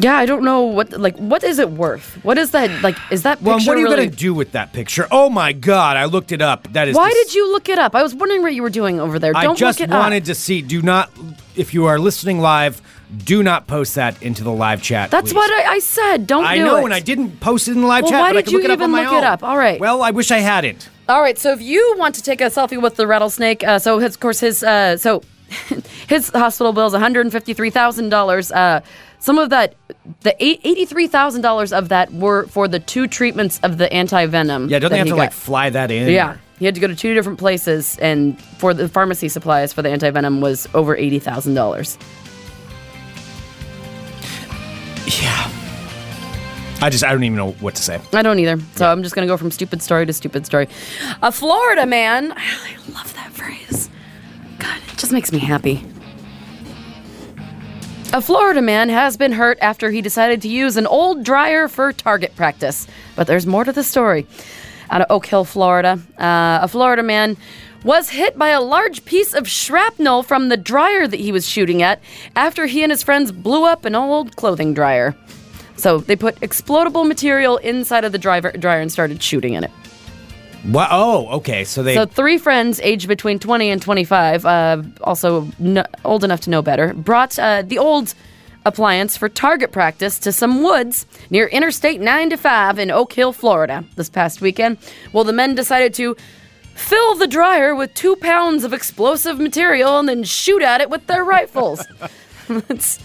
[0.00, 2.18] Yeah, I don't know what like what is it worth?
[2.24, 4.52] What is that like is that picture Well, what are you really gonna do with
[4.52, 5.06] that picture?
[5.10, 6.72] Oh my god, I looked it up.
[6.72, 6.96] That is.
[6.96, 7.94] Why dis- did you look it up?
[7.94, 9.32] I was wondering what you were doing over there.
[9.36, 10.26] I Don't just look it wanted up.
[10.28, 10.62] to see.
[10.62, 11.10] Do not,
[11.54, 12.80] if you are listening live,
[13.24, 15.10] do not post that into the live chat.
[15.10, 15.36] That's please.
[15.36, 16.26] what I, I said.
[16.26, 16.84] Don't I do know, it.
[16.84, 18.20] and I didn't post it in the live Well, chat.
[18.20, 19.42] why but I did can you look it up even on my look it up?
[19.42, 19.78] All right.
[19.78, 20.88] Well, I wish I hadn't.
[21.08, 23.98] All right, so if you want to take a selfie with the rattlesnake, uh, so
[23.98, 25.22] his, of course his uh, so
[26.08, 28.52] his hospital bill is one hundred and fifty three thousand dollars.
[28.52, 28.80] Uh,
[29.18, 29.74] some of that,
[30.20, 34.26] the eighty three thousand dollars of that were for the two treatments of the anti
[34.26, 34.68] venom.
[34.68, 36.10] Yeah, don't they have to like fly that in?
[36.10, 39.82] Yeah, he had to go to two different places, and for the pharmacy supplies for
[39.82, 41.98] the anti venom was over eighty thousand dollars.
[45.06, 45.50] Yeah.
[46.82, 48.00] I just I don't even know what to say.
[48.14, 48.58] I don't either.
[48.76, 50.66] So I'm just going to go from stupid story to stupid story.
[51.22, 53.19] A Florida man, I love that phrase.
[53.19, 53.19] God, it
[55.00, 55.84] just makes me happy.
[58.12, 61.92] A Florida man has been hurt after he decided to use an old dryer for
[61.92, 62.86] target practice.
[63.16, 64.26] But there's more to the story.
[64.90, 67.36] Out of Oak Hill, Florida, uh, a Florida man
[67.84, 71.82] was hit by a large piece of shrapnel from the dryer that he was shooting
[71.82, 72.00] at
[72.36, 75.16] after he and his friends blew up an old clothing dryer.
[75.76, 79.70] So they put explodable material inside of the dryer and started shooting in it.
[80.74, 81.64] Oh, okay.
[81.64, 86.40] So they So three friends, aged between 20 and 25, uh, also n- old enough
[86.42, 88.14] to know better, brought uh, the old
[88.66, 94.10] appliance for target practice to some woods near Interstate 95 in Oak Hill, Florida, this
[94.10, 94.76] past weekend.
[95.12, 96.14] Well, the men decided to
[96.74, 101.06] fill the dryer with two pounds of explosive material and then shoot at it with
[101.06, 101.84] their rifles.
[102.48, 102.98] it's,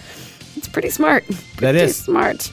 [0.56, 1.26] it's pretty smart.
[1.28, 1.96] That Pretty is.
[1.96, 2.52] smart.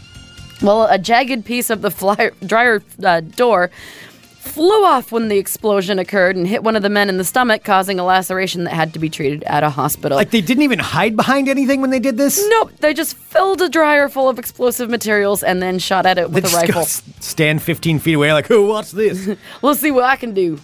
[0.61, 3.69] Well, a jagged piece of the flyer, dryer uh, door
[4.53, 7.63] flew off when the explosion occurred and hit one of the men in the stomach,
[7.63, 10.15] causing a laceration that had to be treated at a hospital.
[10.17, 12.43] like they didn't even hide behind anything when they did this.
[12.49, 16.27] nope, they just filled a dryer full of explosive materials and then shot at it
[16.29, 16.83] They with a just go rifle.
[17.19, 19.29] stand 15 feet away, like, oh, what's this?
[19.61, 20.59] Let's see what I can do.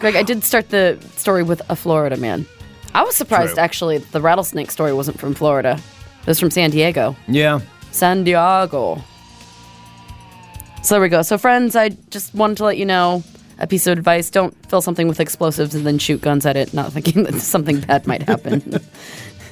[0.00, 2.46] Greg, I did start the story with a Florida man.
[2.94, 3.62] I was surprised, True.
[3.62, 5.78] actually, that the rattlesnake story wasn't from Florida.
[6.22, 7.16] It was from San Diego.
[7.28, 7.60] yeah.
[7.90, 9.02] San Diego.
[10.82, 11.22] So there we go.
[11.22, 13.22] So, friends, I just wanted to let you know
[13.58, 16.72] a piece of advice don't fill something with explosives and then shoot guns at it,
[16.72, 18.80] not thinking that something bad might happen.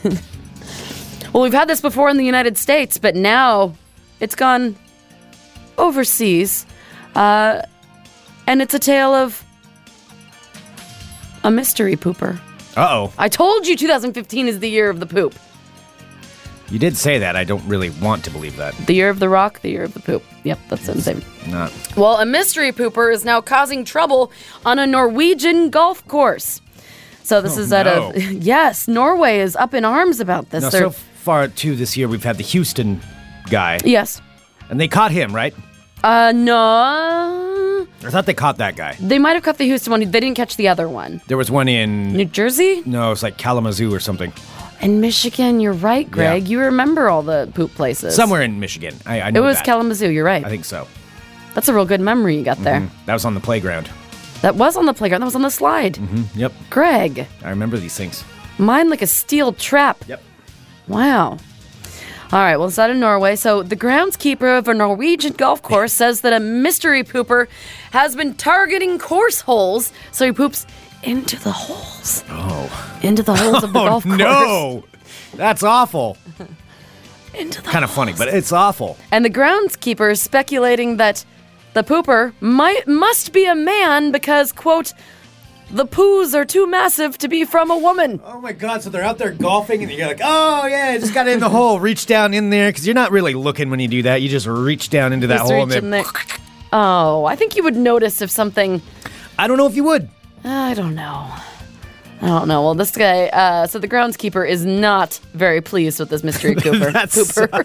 [1.32, 3.74] well, we've had this before in the United States, but now
[4.20, 4.76] it's gone
[5.76, 6.64] overseas.
[7.14, 7.62] Uh,
[8.46, 9.44] and it's a tale of
[11.42, 12.38] a mystery pooper.
[12.76, 13.12] Uh oh.
[13.18, 15.34] I told you 2015 is the year of the poop.
[16.70, 17.36] You did say that.
[17.36, 18.74] I don't really want to believe that.
[18.86, 20.22] The year of the rock, the year of the poop.
[20.44, 21.22] Yep, that's the same.
[21.48, 21.72] Not.
[21.96, 24.32] Well, a mystery pooper is now causing trouble
[24.64, 26.60] on a Norwegian golf course.
[27.22, 28.12] So this Oh, is at no.
[28.14, 30.62] a yes, Norway is up in arms about this.
[30.62, 33.00] Now, so far, too, this year we've had the Houston
[33.50, 34.20] guy, yes.
[34.70, 35.54] and they caught him, right?
[36.04, 37.86] Uh no.
[38.04, 38.96] I thought they caught that guy.
[39.00, 40.00] They might have caught the Houston one.
[40.00, 41.20] They didn't catch the other one.
[41.26, 44.32] There was one in New Jersey no, it's like Kalamazoo or something.
[44.80, 45.60] And Michigan.
[45.60, 46.42] You're right, Greg.
[46.42, 46.48] Yeah.
[46.48, 48.14] You remember all the poop places.
[48.14, 48.94] Somewhere in Michigan.
[49.06, 49.64] I, I know It was that.
[49.64, 50.10] Kalamazoo.
[50.10, 50.44] You're right.
[50.44, 50.86] I think so.
[51.54, 52.80] That's a real good memory you got there.
[52.80, 53.06] Mm-hmm.
[53.06, 53.88] That was on the playground.
[54.42, 55.22] That was on the playground.
[55.22, 55.94] That was on the slide.
[55.94, 56.38] Mm-hmm.
[56.38, 58.22] Yep, Greg, I remember these things.
[58.58, 60.04] mine like a steel trap.
[60.06, 60.22] Yep.
[60.88, 61.38] Wow.
[62.32, 63.36] All right, well, it's out of Norway.
[63.36, 67.46] So, the groundskeeper of a Norwegian golf course says that a mystery pooper
[67.92, 69.92] has been targeting course holes.
[70.10, 70.66] So, he poops
[71.06, 72.24] into the holes.
[72.28, 72.98] Oh.
[73.02, 74.18] Into the holes of the Oh golf course.
[74.18, 74.84] no,
[75.34, 76.16] that's awful.
[77.34, 78.96] Into the Kind of funny, but it's awful.
[79.12, 81.24] And the groundskeeper is speculating that
[81.74, 84.94] the pooper might must be a man because, quote,
[85.70, 88.20] the poos are too massive to be from a woman.
[88.24, 88.82] Oh my god!
[88.82, 91.48] So they're out there golfing, and you're like, "Oh yeah, I just got in the
[91.50, 94.22] hole, reach down in there," because you're not really looking when you do that.
[94.22, 96.04] You just reach down into that Just hole, and then there.
[96.72, 98.80] Oh, I think you would notice if something
[99.38, 100.08] I don't know if you would.
[100.46, 101.32] I don't know.
[102.22, 102.62] I don't know.
[102.62, 106.92] Well, this guy, uh, so the groundskeeper is not very pleased with this mystery Cooper.
[107.08, 107.64] Cooper.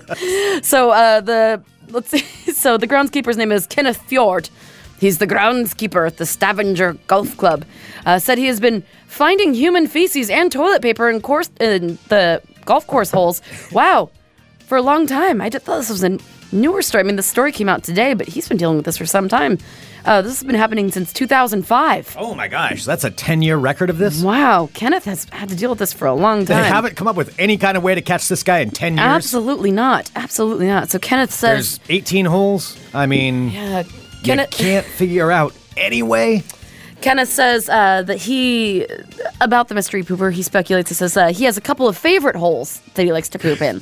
[0.62, 2.26] so uh, the let's see.
[2.62, 4.50] So the groundskeeper's name is Kenneth Fjord.
[5.00, 7.66] He's the groundskeeper at the Stavanger Golf Club.
[8.06, 12.40] Uh, said he has been finding human feces and toilet paper in course in the
[12.66, 13.42] golf course holes.
[13.72, 14.12] Wow,
[14.60, 15.42] for a long time.
[15.42, 16.20] I just thought this was a
[16.52, 17.04] newer story.
[17.04, 19.28] I mean, the story came out today, but he's been dealing with this for some
[19.30, 19.58] time.
[20.04, 22.16] Uh, this has been happening since 2005.
[22.20, 24.24] Oh my gosh, that's a 10 year record of this?
[24.24, 26.62] Wow, Kenneth has had to deal with this for a long time.
[26.62, 28.94] They haven't come up with any kind of way to catch this guy in 10
[28.94, 29.06] years.
[29.06, 30.10] Absolutely not.
[30.16, 30.90] Absolutely not.
[30.90, 32.78] So Kenneth says, There's 18 holes.
[32.94, 33.84] I mean, you
[34.24, 36.44] Kenneth, can't figure out anyway.
[37.02, 38.86] Kenneth says uh, that he,
[39.40, 40.90] about the mystery pooper, he speculates.
[40.90, 43.62] He says uh, he has a couple of favorite holes that he likes to poop
[43.62, 43.82] in.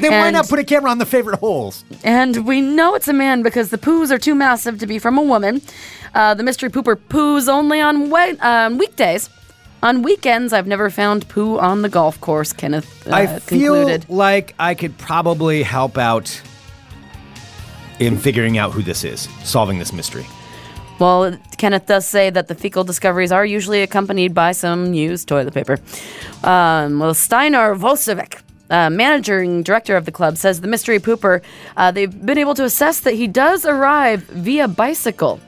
[0.00, 1.84] Then why not put a camera on the favorite holes?
[2.04, 5.16] And we know it's a man because the poos are too massive to be from
[5.18, 5.62] a woman.
[6.14, 9.30] Uh, the mystery pooper poos only on we- um, weekdays.
[9.82, 14.06] On weekends, I've never found poo on the golf course, Kenneth uh, I feel concluded.
[14.08, 16.40] like I could probably help out
[17.98, 20.26] in figuring out who this is, solving this mystery.
[20.98, 25.52] Well, Kenneth does say that the fecal discoveries are usually accompanied by some used toilet
[25.52, 25.78] paper.
[26.42, 28.40] Um, well, Steinar Vosovic,
[28.70, 31.42] uh, managing director of the club, says the mystery pooper,
[31.76, 35.40] uh, they've been able to assess that he does arrive via bicycle.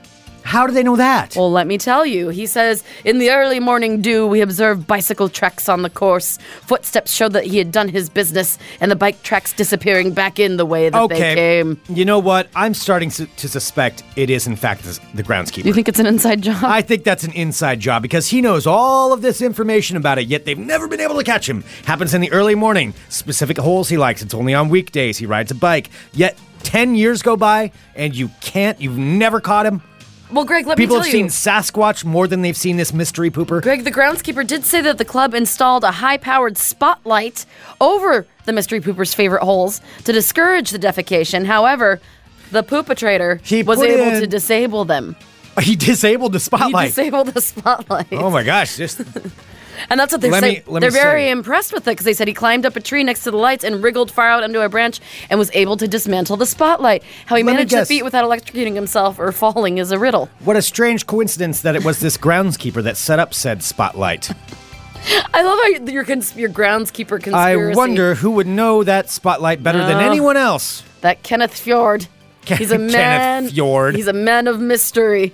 [0.49, 1.37] How do they know that?
[1.37, 2.31] Well, let me tell you.
[2.31, 6.39] He says, in the early morning dew, we observed bicycle tracks on the course.
[6.63, 10.57] Footsteps showed that he had done his business, and the bike tracks disappearing back in
[10.57, 11.19] the way that okay.
[11.19, 11.79] they came.
[11.91, 12.49] You know what?
[12.57, 15.67] I'm starting to, to suspect it is, in fact, the, the groundskeeper.
[15.67, 16.65] You think it's an inside job?
[16.65, 20.29] I think that's an inside job because he knows all of this information about it,
[20.29, 21.63] yet they've never been able to catch him.
[21.85, 22.95] Happens in the early morning.
[23.11, 24.23] Specific holes he likes.
[24.23, 25.19] It's only on weekdays.
[25.19, 25.91] He rides a bike.
[26.15, 29.83] Yet 10 years go by and you can't, you've never caught him.
[30.31, 31.13] Well, Greg, let People me tell you.
[31.13, 33.63] People have seen Sasquatch more than they've seen this mystery pooper.
[33.63, 37.47] Greg, the groundskeeper, did say that the club installed a high powered spotlight
[37.81, 41.45] over the mystery pooper's favorite holes to discourage the defecation.
[41.47, 42.01] However,
[42.51, 45.17] the poopatrator He was able in- to disable them.
[45.61, 46.85] He disabled the spotlight.
[46.85, 48.07] He disabled the spotlight.
[48.13, 49.01] oh my gosh, just
[49.91, 50.49] And that's what they Let said.
[50.53, 52.81] me- let They're very say- impressed with it because they said he climbed up a
[52.81, 55.01] tree next to the lights and wriggled far out onto a branch
[55.31, 57.03] and was able to dismantle the spotlight.
[57.27, 60.29] How he Let managed to feat without electrocuting himself or falling is a riddle.
[60.45, 64.31] what a strange coincidence that it was this groundskeeper that set up said spotlight.
[65.33, 67.73] I love how your cons- your groundskeeper conspiracy.
[67.73, 70.83] I wonder who would know that spotlight better than anyone else.
[71.03, 72.09] that Kenneth Fjord.
[72.45, 73.49] He's a Kenneth man.
[73.49, 73.95] Fjord.
[73.95, 75.33] He's a man of mystery.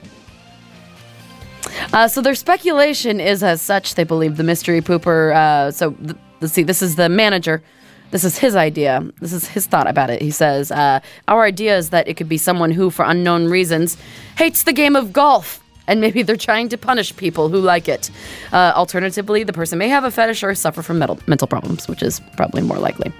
[1.92, 3.94] Uh, so their speculation is as such.
[3.94, 5.34] They believe the mystery pooper.
[5.34, 6.62] Uh, so th- let's see.
[6.62, 7.62] This is the manager.
[8.10, 9.04] This is his idea.
[9.20, 10.22] This is his thought about it.
[10.22, 13.96] He says, uh, "Our idea is that it could be someone who, for unknown reasons,
[14.36, 18.10] hates the game of golf." And maybe they're trying to punish people who like it.
[18.52, 22.02] Uh, alternatively, the person may have a fetish or suffer from mental, mental problems, which
[22.02, 23.12] is probably more likely.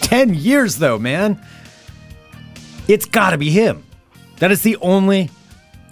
[0.00, 1.40] 10 years though, man.
[2.88, 3.84] It's got to be him.
[4.38, 5.30] That is the only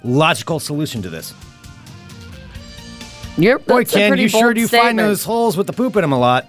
[0.03, 1.33] logical solution to this.
[3.37, 4.87] You're, Boy, Ken, you sure do statement.
[4.87, 6.45] find those holes with the poop in them a lot.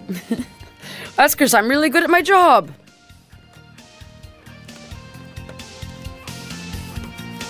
[1.17, 2.71] That's because I'm really good at my job.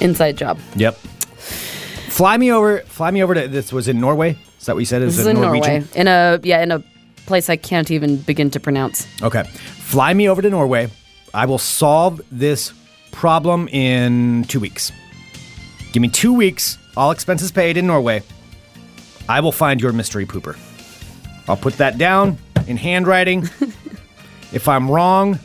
[0.01, 0.59] Inside job.
[0.77, 0.97] Yep.
[0.97, 2.81] Fly me over.
[2.81, 3.73] Fly me over to this.
[3.73, 4.37] Was in Norway.
[4.59, 5.03] Is that what you said?
[5.03, 5.73] This it is in Norwegian?
[5.73, 5.89] Norway.
[5.95, 6.83] In a yeah, in a
[7.27, 9.07] place I can't even begin to pronounce.
[9.23, 9.45] Okay.
[9.45, 10.91] Fly me over to Norway.
[11.33, 12.73] I will solve this
[13.13, 14.91] problem in two weeks.
[15.93, 18.23] Give me two weeks, all expenses paid in Norway.
[19.29, 20.59] I will find your mystery pooper.
[21.49, 23.43] I'll put that down in handwriting.
[24.53, 25.39] if I'm wrong,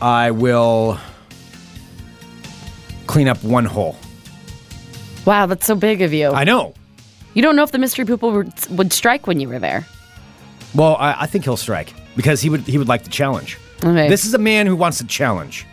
[0.00, 0.98] I will
[3.06, 3.96] clean up one hole.
[5.24, 6.28] Wow, that's so big of you.
[6.30, 6.74] I know.
[7.34, 9.86] you don't know if the mystery pooper would, would strike when you were there.
[10.74, 13.58] Well, I, I think he'll strike because he would he would like the challenge.
[13.84, 14.08] Okay.
[14.08, 15.66] This is a man who wants a challenge.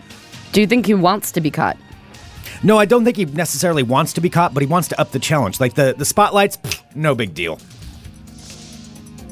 [0.52, 1.78] Do you think he wants to be caught?
[2.64, 5.12] No, I don't think he necessarily wants to be caught, but he wants to up
[5.12, 5.60] the challenge.
[5.60, 6.58] Like the, the spotlights,
[6.96, 7.60] no big deal.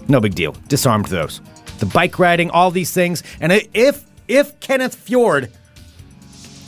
[0.08, 0.56] No big deal.
[0.68, 1.42] Disarmed those.
[1.80, 3.24] The bike riding, all these things.
[3.40, 5.52] And if if Kenneth Fjord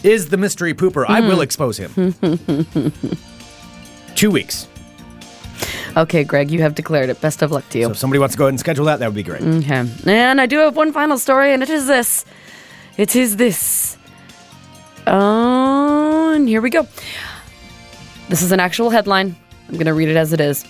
[0.04, 1.42] is the mystery pooper, I will hmm.
[1.42, 2.14] expose him.
[4.16, 4.68] Two weeks.
[5.98, 7.22] Okay, Greg, you have declared it.
[7.22, 7.86] Best of luck to you.
[7.86, 9.42] So if somebody wants to go ahead and schedule that, that would be great.
[9.42, 9.88] Okay.
[10.06, 12.26] And I do have one final story, and it is this.
[12.98, 13.95] It is this.
[15.08, 16.88] Oh, and here we go.
[18.30, 19.36] This is an actual headline.
[19.68, 20.66] I'm going to read it as it is.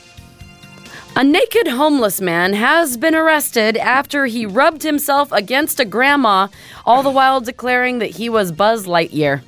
[1.17, 6.49] A naked homeless man has been arrested after he rubbed himself against a grandma,
[6.85, 9.41] all the while declaring that he was Buzz Lightyear.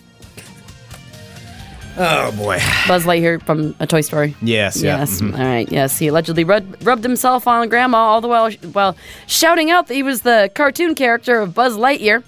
[1.99, 2.59] Oh boy.
[2.87, 4.35] Buzz Lightyear from A Toy Story.
[4.41, 4.99] Yes, yeah.
[4.99, 5.19] Yes.
[5.19, 5.37] mhm.
[5.37, 5.69] All right.
[5.69, 5.97] Yes.
[5.97, 10.03] He allegedly rubbed, rubbed himself on Grandma all the while while shouting out that he
[10.03, 12.23] was the cartoon character of Buzz Lightyear.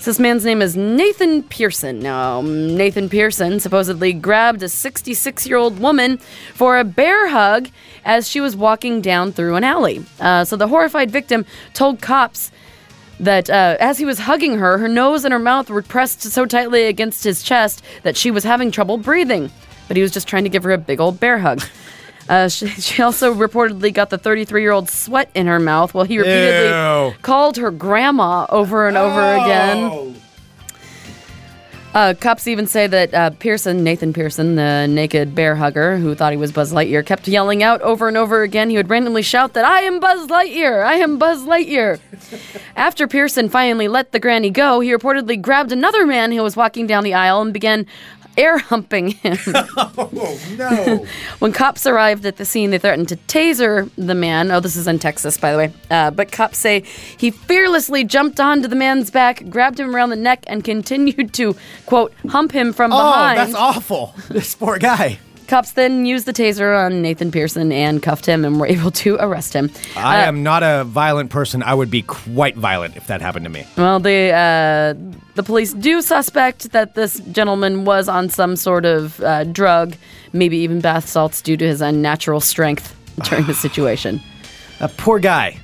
[0.00, 1.98] So this man's name is Nathan Pearson.
[1.98, 6.16] Now, Nathan Pearson supposedly grabbed a 66 year old woman
[6.54, 7.68] for a bear hug
[8.02, 10.02] as she was walking down through an alley.
[10.18, 11.44] Uh, so the horrified victim
[11.74, 12.50] told cops
[13.20, 16.46] that uh, as he was hugging her, her nose and her mouth were pressed so
[16.46, 19.50] tightly against his chest that she was having trouble breathing.
[19.86, 21.60] But he was just trying to give her a big old bear hug.
[22.28, 26.04] Uh, she, she also reportedly got the 33 year old sweat in her mouth while
[26.04, 27.14] he repeatedly Ew.
[27.22, 30.16] called her grandma over and over again.
[31.92, 36.30] Uh, cops even say that uh, Pearson, Nathan Pearson, the naked bear hugger who thought
[36.30, 38.70] he was Buzz Lightyear, kept yelling out over and over again.
[38.70, 40.84] He would randomly shout that, I am Buzz Lightyear!
[40.84, 41.98] I am Buzz Lightyear!
[42.76, 46.86] After Pearson finally let the granny go, he reportedly grabbed another man who was walking
[46.86, 47.86] down the aisle and began
[48.40, 49.36] air humping him.
[49.76, 51.06] Oh, no.
[51.38, 54.50] When cops arrived at the scene, they threatened to taser the man.
[54.50, 55.72] Oh, this is in Texas, by the way.
[55.90, 56.80] Uh, but cops say
[57.16, 61.54] he fearlessly jumped onto the man's back, grabbed him around the neck, and continued to,
[61.86, 63.06] quote, hump him from behind.
[63.06, 63.38] oh, behind.
[63.38, 64.14] that's awful.
[64.30, 65.18] This poor guy.
[65.50, 69.16] Cops then used the taser on Nathan Pearson and cuffed him and were able to
[69.16, 69.68] arrest him.
[69.96, 71.62] I Uh, am not a violent person.
[71.64, 73.66] I would be quite violent if that happened to me.
[73.76, 74.94] Well, the uh,
[75.34, 79.96] the police do suspect that this gentleman was on some sort of uh, drug,
[80.32, 82.94] maybe even bath salts, due to his unnatural strength
[83.28, 84.20] during the situation.
[84.78, 85.58] That poor guy.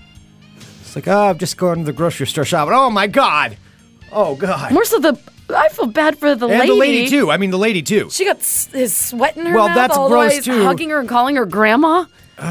[0.82, 2.74] It's like, oh, I'm just going to the grocery store shopping.
[2.74, 3.56] Oh, my God.
[4.12, 4.72] Oh, God.
[4.72, 5.16] More so, the
[5.48, 6.68] I feel bad for the and lady.
[6.72, 7.30] the lady, too.
[7.30, 8.08] I mean, the lady, too.
[8.10, 10.64] She got s- his sweat in her Well, mouth that's all gross, the way, too.
[10.64, 12.04] hugging her and calling her grandma.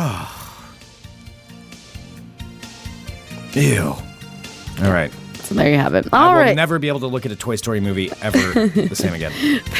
[3.54, 3.82] Ew.
[3.84, 5.12] All right.
[5.44, 6.08] So there you have it.
[6.12, 8.38] I All will right, never be able to look at a Toy Story movie ever
[8.68, 9.32] the same again.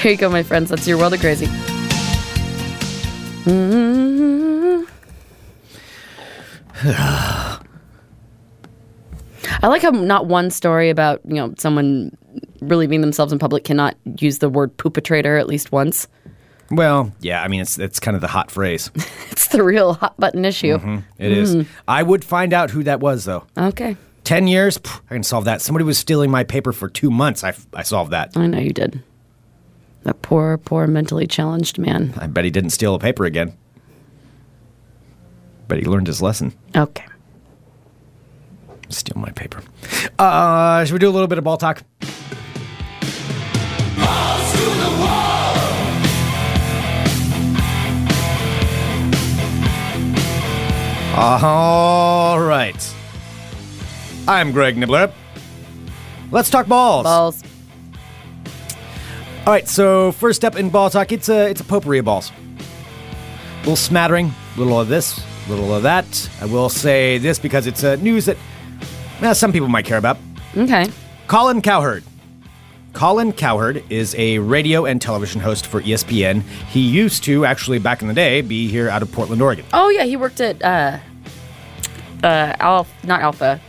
[0.04, 0.70] there you go, my friends.
[0.70, 1.48] That's your world of crazy.
[3.46, 4.84] Mm-hmm.
[9.64, 12.16] I like how not one story about you know someone
[12.70, 16.08] relieving themselves in public cannot use the word poopatrator at least once.
[16.72, 18.92] Well, yeah, I mean, it's it's kind of the hot phrase.
[19.32, 21.02] It's the real hot button issue.
[21.20, 21.68] It is.
[21.88, 23.46] I would find out who that was, though.
[23.58, 23.96] Okay,
[24.26, 25.62] 10 years, pff, I can solve that.
[25.62, 27.44] Somebody was stealing my paper for two months.
[27.44, 28.36] I, I solved that.
[28.36, 29.04] I know you did.
[30.04, 32.14] That poor, poor mentally challenged man.
[32.18, 33.56] I bet he didn't steal a paper again.
[35.68, 36.54] But he learned his lesson.
[36.76, 37.06] Okay.
[38.90, 39.62] Steal my paper.
[40.18, 41.84] Uh, should we do a little bit of ball talk?
[51.18, 52.94] All right.
[54.28, 55.14] I'm Greg Nibler.
[56.30, 57.06] Let's talk balls.
[57.06, 57.44] Balls.
[59.48, 62.34] All right, so first up in ball talk, it's a it's a potpourri of balls.
[62.58, 66.30] A little smattering, a little of this, a little of that.
[66.42, 68.36] I will say this because it's uh, news that
[69.22, 70.18] well, some people might care about.
[70.58, 70.90] Okay.
[71.28, 72.04] Colin Cowherd.
[72.96, 76.42] Colin Cowherd is a radio and television host for ESPN.
[76.70, 79.66] He used to actually back in the day be here out of Portland, Oregon.
[79.74, 80.98] Oh yeah, he worked at uh,
[82.24, 83.60] uh, Alpha, not Alpha.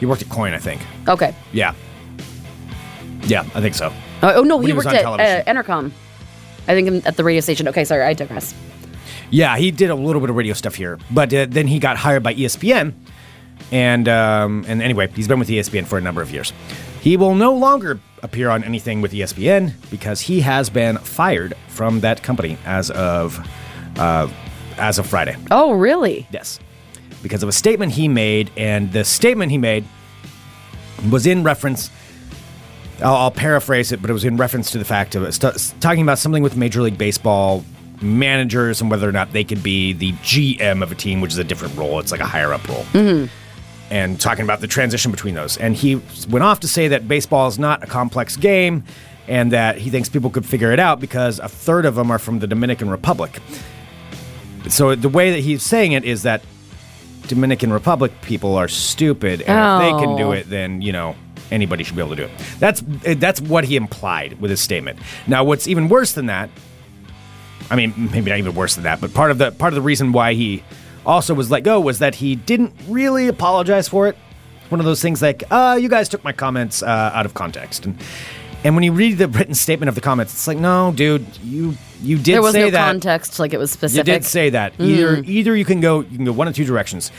[0.00, 0.82] He worked at KOIN, I think.
[1.08, 1.32] Okay.
[1.52, 1.74] Yeah.
[3.22, 3.92] Yeah, I think so.
[4.20, 5.92] Uh, oh no, he, he worked at uh, Entercom.
[6.66, 7.68] I think at the radio station.
[7.68, 8.52] Okay, sorry, I digress.
[9.30, 11.96] Yeah, he did a little bit of radio stuff here, but uh, then he got
[11.98, 12.94] hired by ESPN,
[13.70, 16.52] and um, and anyway, he's been with ESPN for a number of years.
[17.06, 22.00] He will no longer appear on anything with ESPN because he has been fired from
[22.00, 23.38] that company as of
[23.96, 24.28] uh,
[24.76, 25.36] as of Friday.
[25.52, 26.26] Oh really?
[26.32, 26.58] Yes,
[27.22, 29.84] because of a statement he made, and the statement he made
[31.08, 31.92] was in reference.
[33.00, 36.02] I'll, I'll paraphrase it, but it was in reference to the fact of st- talking
[36.02, 37.64] about something with Major League Baseball
[38.02, 41.38] managers and whether or not they could be the GM of a team, which is
[41.38, 42.00] a different role.
[42.00, 42.84] It's like a higher up role.
[43.90, 45.56] And talking about the transition between those.
[45.56, 48.82] And he went off to say that baseball is not a complex game
[49.28, 52.18] and that he thinks people could figure it out because a third of them are
[52.18, 53.40] from the Dominican Republic.
[54.68, 56.42] So the way that he's saying it is that
[57.28, 60.32] Dominican Republic people are stupid, and if they can do Oh.
[60.32, 61.14] it, then you know
[61.50, 62.30] anybody should be able to do it.
[62.58, 62.82] That's
[63.18, 64.98] that's what he implied with his statement.
[65.26, 66.50] Now, what's even worse than that?
[67.68, 69.82] I mean, maybe not even worse than that, but part of the part of the
[69.82, 70.62] reason why he
[71.06, 74.16] also was let go was that he didn't really apologize for it.
[74.68, 77.86] One of those things like, uh, you guys took my comments uh, out of context,
[77.86, 77.96] and
[78.64, 81.76] and when you read the written statement of the comments, it's like, no, dude, you
[82.02, 82.86] you did There was say no that.
[82.86, 84.06] context, like it was specific.
[84.06, 84.72] You did say that.
[84.80, 87.12] Either either you can go you can go one of two directions.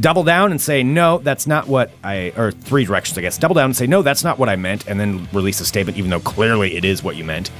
[0.00, 3.36] Double down and say no, that's not what I or three directions I guess.
[3.36, 5.98] Double down and say no, that's not what I meant, and then release a statement
[5.98, 7.50] even though clearly it is what you meant.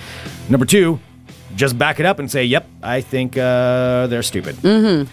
[0.48, 0.98] Number two,
[1.54, 5.10] just back it up and say, "Yep, I think uh, they're stupid," mm-hmm.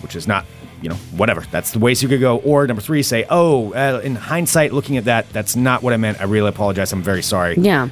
[0.00, 0.46] Which is not
[0.82, 1.40] you know whatever.
[1.50, 2.38] That's the ways you could go.
[2.38, 5.96] Or number three, say, "Oh, uh, in hindsight, looking at that, that's not what I
[5.96, 6.20] meant.
[6.20, 6.92] I really apologize.
[6.92, 7.56] I'm very sorry.
[7.56, 7.88] yeah.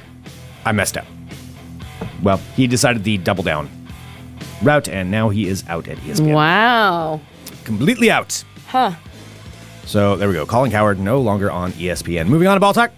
[0.65, 1.05] I messed up."
[2.23, 3.69] Well, he decided the double down
[4.63, 6.33] route, and now he is out at ESPN.
[6.33, 7.21] Wow.
[7.63, 8.43] Completely out.
[8.67, 8.93] Huh.
[9.85, 10.45] So there we go.
[10.45, 12.27] Colin Cowherd no longer on ESPN.
[12.27, 12.91] Moving on to Ball Talk.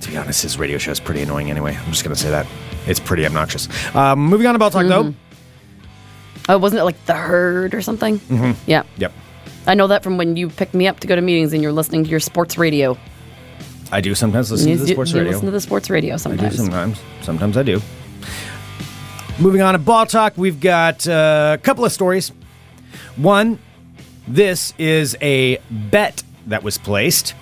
[0.00, 1.76] To be honest, his radio show is pretty annoying anyway.
[1.76, 2.46] I'm just going to say that.
[2.86, 3.68] It's pretty obnoxious.
[3.94, 5.12] Um, moving on to Ball Talk, though.
[6.48, 8.18] Oh, wasn't it like the herd or something?
[8.20, 8.52] Mm-hmm.
[8.66, 8.84] Yeah.
[8.96, 9.12] Yep.
[9.66, 11.72] I know that from when you picked me up to go to meetings and you're
[11.72, 12.96] listening to your sports radio.
[13.92, 15.32] I do sometimes listen you, to the sports you radio.
[15.32, 16.56] listen to the sports radio I sometimes.
[16.56, 17.00] sometimes.
[17.22, 17.80] Sometimes I do.
[19.38, 22.32] Moving on to ball talk, we've got uh, a couple of stories.
[23.16, 23.58] One,
[24.26, 27.34] this is a bet that was placed,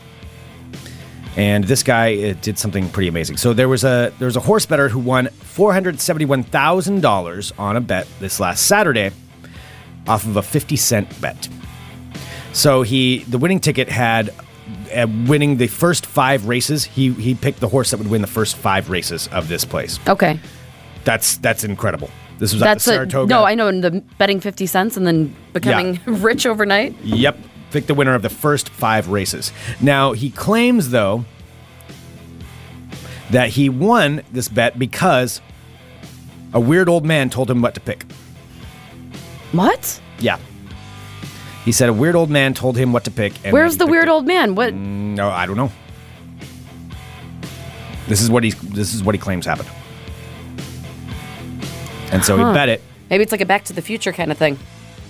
[1.37, 3.37] and this guy uh, did something pretty amazing.
[3.37, 6.43] So there was a there was a horse better who won four hundred seventy one
[6.43, 9.11] thousand dollars on a bet this last Saturday,
[10.07, 11.49] off of a fifty cent bet.
[12.53, 14.31] So he the winning ticket had
[14.95, 16.85] uh, winning the first five races.
[16.85, 19.99] He he picked the horse that would win the first five races of this place.
[20.09, 20.41] Okay.
[21.05, 22.11] That's that's incredible.
[22.39, 23.31] This was That's at the a, Saratoga.
[23.31, 23.69] no, I know.
[23.69, 26.95] And the betting 50 cents and then becoming rich overnight.
[27.03, 27.39] Yep,
[27.77, 29.53] picked the winner of the first five races.
[29.83, 31.27] Now he claims though
[33.31, 35.43] that he won this bet because
[36.55, 38.05] a weird old man told him what to pick.
[39.53, 40.01] What?
[40.21, 40.39] Yeah.
[41.67, 43.35] He said a weird old man told him what to pick.
[43.45, 44.11] And Where's the weird it.
[44.11, 44.55] old man?
[44.55, 44.73] What?
[44.73, 45.71] Mm, no, I don't know.
[48.09, 49.69] This is what he this is what he claims happened.
[52.11, 52.49] And so Huh.
[52.49, 52.83] he bet it.
[53.11, 54.59] Maybe it's like a Back to the Future kind of thing.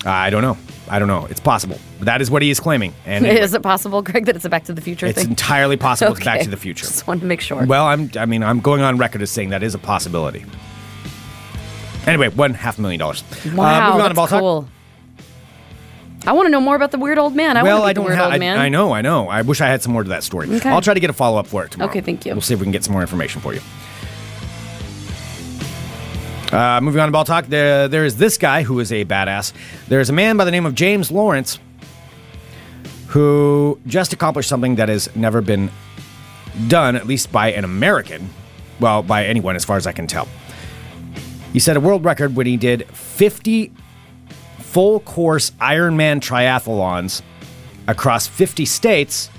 [0.04, 0.56] I don't know.
[0.88, 1.26] I don't know.
[1.26, 1.78] It's possible.
[1.98, 2.94] But that is what he is claiming.
[3.04, 5.30] And anyway, Is it possible, Greg, that it's a Back to the Future it's thing?
[5.30, 6.86] entirely possible it's Back to the Future.
[6.86, 7.64] Just wanted to make sure.
[7.66, 8.10] Well, I'm.
[8.16, 10.44] I mean, I'm going on record as saying that is a possibility.
[12.06, 13.24] Anyway, one half million dollars.
[13.54, 14.40] wow, uh, moving on that's talk.
[14.40, 14.68] cool.
[16.24, 17.56] I want to know more about the weird old man.
[17.56, 18.32] I well, want I to be the don't weird have.
[18.32, 18.64] old I.
[18.64, 18.92] I know.
[18.92, 19.28] I know.
[19.28, 20.48] I wish I had some more to that story.
[20.56, 20.68] Okay.
[20.70, 21.90] I'll try to get a follow up for it tomorrow.
[21.90, 22.32] Okay, thank you.
[22.32, 23.60] We'll see if we can get some more information for you.
[26.52, 27.46] Uh, moving on to ball talk.
[27.46, 29.52] There, there is this guy who is a badass.
[29.88, 31.58] There's a man by the name of James Lawrence
[33.08, 35.70] who just accomplished something that has never been
[36.68, 38.30] done, at least by an American.
[38.78, 40.28] Well, by anyone, as far as I can tell.
[41.52, 43.72] He set a world record when he did 50
[44.58, 47.22] full course Ironman triathlons
[47.88, 49.30] across 50 states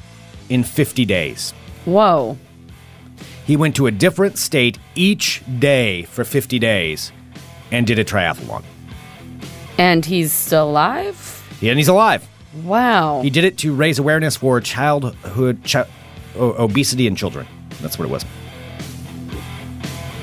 [0.49, 1.51] in 50 days.
[1.85, 2.37] Whoa.
[3.47, 7.11] He went to a different state each day for 50 days
[7.71, 8.63] and did a triathlon.
[9.77, 11.33] And he's still alive?
[11.61, 12.27] Yeah, And he's alive.
[12.63, 13.21] Wow.
[13.21, 15.87] He did it to raise awareness for childhood chi-
[16.35, 17.47] obesity in children.
[17.81, 18.25] That's what it was.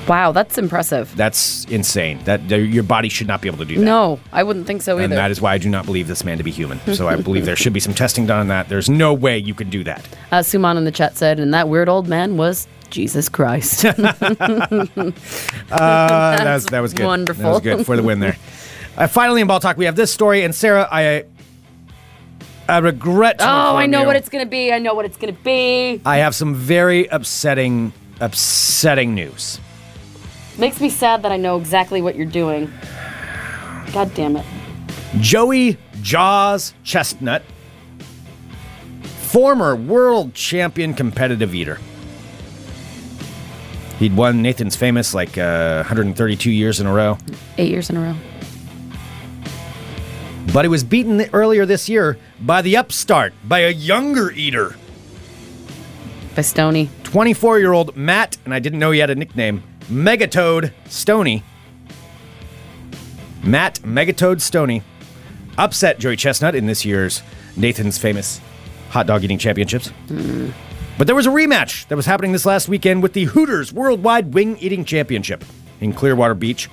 [0.08, 1.14] wow, that's impressive.
[1.16, 2.22] That's insane.
[2.24, 3.84] That your body should not be able to do that.
[3.84, 5.04] No, I wouldn't think so either.
[5.04, 6.78] And that is why I do not believe this man to be human.
[6.94, 8.68] So I believe there should be some testing done on that.
[8.68, 10.06] There's no way you can do that.
[10.30, 13.84] uh, Suman in the chat said, and that weird old man was Jesus Christ.
[15.70, 17.06] Uh, that, was, that was good.
[17.06, 17.42] wonderful.
[17.42, 18.36] That was good for the win there.
[18.96, 20.44] Uh, finally, in ball talk, we have this story.
[20.44, 21.24] And Sarah, I,
[22.68, 23.38] I regret.
[23.38, 24.72] to oh, I know you, what it's going to be.
[24.72, 26.00] I know what it's going to be.
[26.06, 29.58] I have some very upsetting, upsetting news.
[30.58, 32.72] Makes me sad that I know exactly what you're doing.
[33.92, 34.46] God damn it.
[35.18, 37.42] Joey Jaws Chestnut,
[39.02, 41.80] former world champion competitive eater.
[43.98, 47.18] He'd won Nathan's Famous like uh, 132 years in a row.
[47.58, 48.14] Eight years in a row.
[50.52, 54.76] But he was beaten earlier this year by the upstart, by a younger eater.
[56.34, 56.88] By Stonie.
[57.04, 61.42] 24 year old Matt, and I didn't know he had a nickname, Megatoad Stonie.
[63.42, 64.82] Matt Megatoad Stonie
[65.58, 67.22] upset Joey Chestnut in this year's
[67.56, 68.40] Nathan's Famous
[68.90, 69.90] Hot Dog Eating Championships.
[70.96, 74.32] But there was a rematch that was happening this last weekend with the Hooters Worldwide
[74.32, 75.44] Wing Eating Championship
[75.80, 76.70] in Clearwater Beach.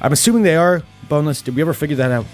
[0.00, 1.40] I'm assuming they are boneless.
[1.40, 2.26] Did we ever figure that out?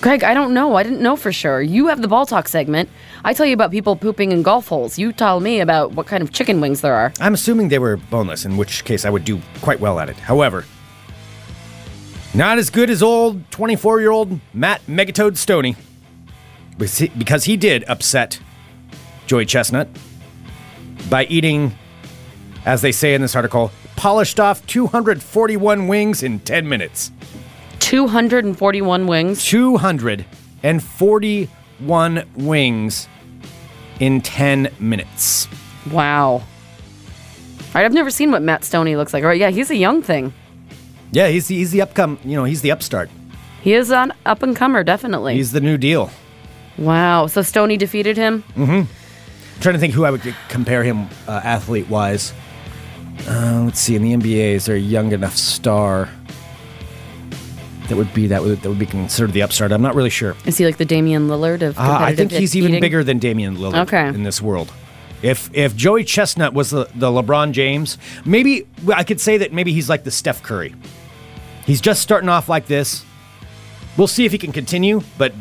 [0.00, 0.76] Greg, I don't know.
[0.76, 1.60] I didn't know for sure.
[1.60, 2.88] You have the ball talk segment.
[3.24, 4.98] I tell you about people pooping in golf holes.
[4.98, 7.12] You tell me about what kind of chicken wings there are.
[7.20, 10.16] I'm assuming they were boneless, in which case I would do quite well at it.
[10.16, 10.64] However,
[12.34, 15.76] not as good as old 24 year old Matt Megatoad Stonie,
[17.18, 18.38] because he- did upset
[19.26, 19.88] Joey Chestnut
[21.08, 21.76] by eating,
[22.64, 27.10] as they say in this article, polished off 241 wings in 10 minutes.
[27.80, 29.44] 241 wings.
[29.44, 33.08] 241 wings
[34.00, 35.48] in 10 minutes.
[35.90, 36.32] Wow.
[36.32, 36.42] All
[37.74, 39.22] right, I've never seen what Matt Stonie looks like.
[39.22, 40.32] All right, yeah, he's a young thing.
[41.12, 43.10] Yeah, he's the, he's the upcome, you know, he's the upstart.
[43.62, 45.34] He is an up and comer, definitely.
[45.34, 46.10] He's the new deal.
[46.78, 47.26] wow.
[47.26, 48.42] So Stonie defeated him.
[48.54, 48.82] Mm-hmm.
[49.60, 52.32] Trying to think who I would compare him uh, athlete wise.
[53.28, 53.96] Uh, let's see.
[53.96, 56.08] In the NBA, is there a young enough star?
[57.88, 59.70] that would be that would that would be considered the upstart.
[59.70, 60.34] I'm not really sure.
[60.44, 62.80] Is he like the Damian Lillard of Uh, I think he's even eating?
[62.80, 64.08] bigger than Damian Lillard Okay.
[64.08, 64.72] in this world.
[65.22, 69.72] If if Joey Chestnut was the, the LeBron James, maybe I could say that maybe
[69.72, 70.74] he's like the Steph Curry.
[71.64, 73.04] He's just starting off like this.
[73.96, 75.32] We'll see if he can continue, but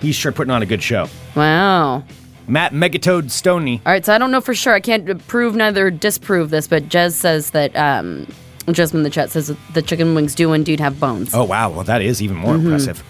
[0.00, 1.08] he's sure putting on a good show.
[1.36, 2.02] Wow.
[2.46, 3.80] Matt Megatoad Stonie.
[3.86, 4.74] All right, so I don't know for sure.
[4.74, 8.26] I can't prove neither disprove this, but Jez says that um,
[8.70, 11.34] Jasmine in the chat says that the chicken wings do indeed have bones.
[11.34, 13.02] Oh wow, well that is even more impressive.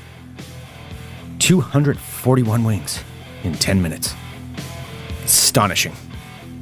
[1.40, 3.02] 241 wings
[3.42, 4.14] in 10 minutes.
[5.24, 5.92] Astonishing.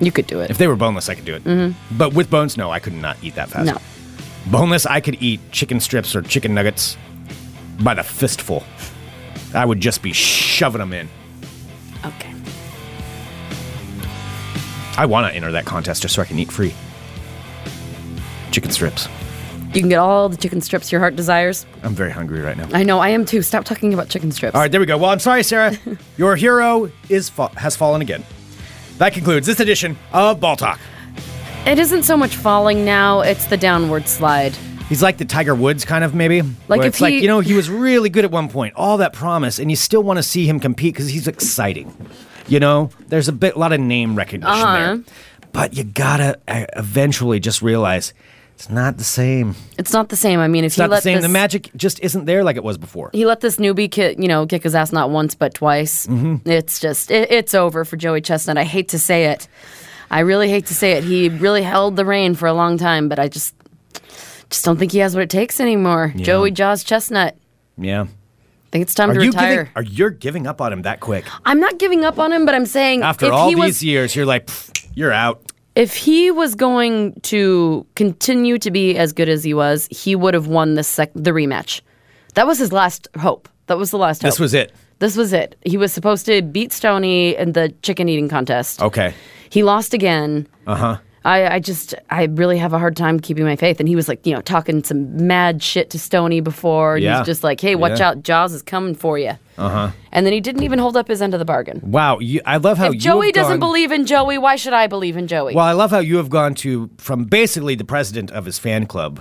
[0.00, 0.50] You could do it.
[0.50, 1.44] If they were boneless, I could do it.
[1.44, 1.96] mm-hmm.
[1.96, 3.66] But with bones, no, I could not eat that fast.
[3.66, 3.78] no.
[4.50, 6.96] Boneless, I could eat chicken strips or chicken nuggets
[7.80, 8.64] by the fistful.
[9.54, 11.08] I would just be shoving them in.
[14.96, 16.74] I want to enter that contest just so I can eat free.
[18.50, 19.08] Chicken strips.
[19.72, 21.64] You can get all the chicken strips your heart desires.
[21.82, 22.68] I'm very hungry right now.
[22.74, 23.40] I know, I am too.
[23.40, 24.54] Stop talking about chicken strips.
[24.54, 24.98] All right, there we go.
[24.98, 25.74] Well, I'm sorry, Sarah.
[26.18, 28.22] Your hero is fa- has fallen again.
[28.98, 30.78] That concludes this edition of Ball Talk.
[31.64, 34.54] It isn't so much falling now, it's the downward slide.
[34.90, 36.42] He's like the Tiger Woods kind of maybe.
[36.68, 38.74] Like Where if it's like he- you know he was really good at one point,
[38.76, 41.90] all that promise, and you still want to see him compete because he's exciting.
[42.48, 44.76] You know, there's a bit, a lot of name recognition Uh-huh.
[44.96, 45.00] there,
[45.52, 48.12] but you gotta uh, eventually just realize
[48.54, 49.54] it's not the same.
[49.78, 50.38] It's not the same.
[50.40, 51.16] I mean, if It's he not the let same.
[51.16, 53.10] this The magic just isn't there like it was before.
[53.12, 56.06] he let this newbie kid, you know, kick his ass not once but twice.
[56.06, 56.48] Mm-hmm.
[56.48, 58.58] It's just it, it's over for Joey Chestnut.
[58.58, 59.48] I hate to say it.
[60.10, 61.04] I really hate to say it.
[61.04, 63.54] He really held the reign for a long time, but I just
[64.50, 66.12] just don't think he has what it takes anymore.
[66.16, 67.36] Joey Jaws Chestnut.
[67.78, 68.06] Yeah.
[68.72, 69.64] I think it's time Are to you retire.
[69.64, 69.72] giving?
[69.76, 71.26] Are you giving up on him that quick?
[71.44, 73.84] I'm not giving up on him, but I'm saying After if all he these was,
[73.84, 74.48] years, you're like,
[74.94, 75.42] you're out.
[75.76, 80.32] if he was going to continue to be as good as he was, he would
[80.32, 81.82] have won the sec- the rematch.
[82.32, 83.46] That was his last hope.
[83.66, 84.30] That was the last hope.
[84.30, 84.72] This was it.
[85.00, 85.54] This was it.
[85.66, 88.80] He was supposed to beat Stonie in the chicken eating contest.
[88.80, 89.12] Okay.
[89.50, 90.46] He lost again.
[90.66, 90.98] Uh huh.
[91.24, 93.78] I, I just, I really have a hard time keeping my faith.
[93.80, 96.96] And he was like, you know, talking some mad shit to Stonie before.
[96.96, 97.18] And Yeah.
[97.18, 98.08] he's just like, hey, watch Yeah.
[98.10, 98.22] out.
[98.22, 99.32] Jaws is coming for you.
[99.58, 99.90] Uh huh.
[100.10, 101.80] And then he didn't even hold up his end of the bargain.
[101.84, 102.18] Wow.
[102.18, 104.86] You, I love how If you Joey doesn't gone- believe in Joey, why should I
[104.88, 105.54] believe in Joey?
[105.54, 108.86] Well, I love how you have gone to from basically the president of his fan
[108.86, 109.20] club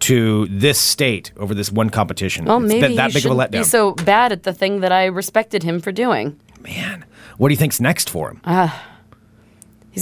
[0.00, 2.46] to this state over this one competition.
[2.46, 3.50] well, It's maybe been that big of a letdown.
[3.52, 6.38] be so bad at the thing that I respected him for doing.
[6.62, 7.04] Man,
[7.36, 8.40] what do you think's next for him?
[8.44, 8.70] Uh,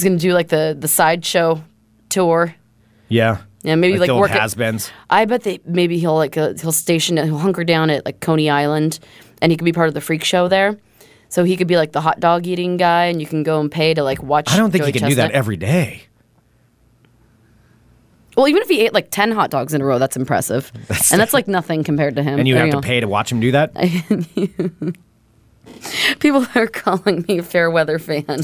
[0.03, 1.63] He's to do like the, the sideshow
[2.09, 2.55] tour.
[3.09, 3.39] yeah.
[3.65, 4.93] Yeah, maybe like, the work at- has-beens.
[5.11, 8.49] I bet they maybe he'll like uh, he'll station he'll hunker down at like Coney
[8.49, 9.01] Island,
[9.43, 10.79] and he could be part of the freak show there.
[11.29, 13.71] So he could be like the hot dog eating guy, and you can go and
[13.71, 14.49] pay to like watch.
[14.51, 16.03] I don't think Joey he can do that every day.
[18.37, 20.71] Well, even if he ate like ten hot dogs in a row, that's impressive,
[21.11, 22.39] and that's like nothing compared to him.
[22.39, 23.73] And you have to pay to watch him do that?
[26.21, 28.41] People are calling me a fair weather fan.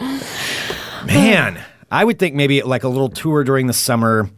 [1.06, 4.28] Man, I would think maybe like a little tour during the summer,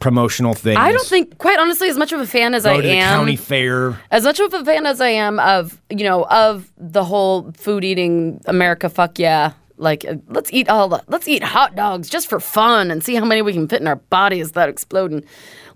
[0.00, 0.76] promotional thing.
[0.76, 2.90] I don't think, quite honestly, as much of a fan as Go I to the
[2.90, 3.98] am, county fair.
[4.10, 7.84] as much of a fan as I am of you know of the whole food
[7.84, 12.28] eating America fuck yeah like uh, let's eat all the let's eat hot dogs just
[12.28, 15.24] for fun and see how many we can fit in our bodies without exploding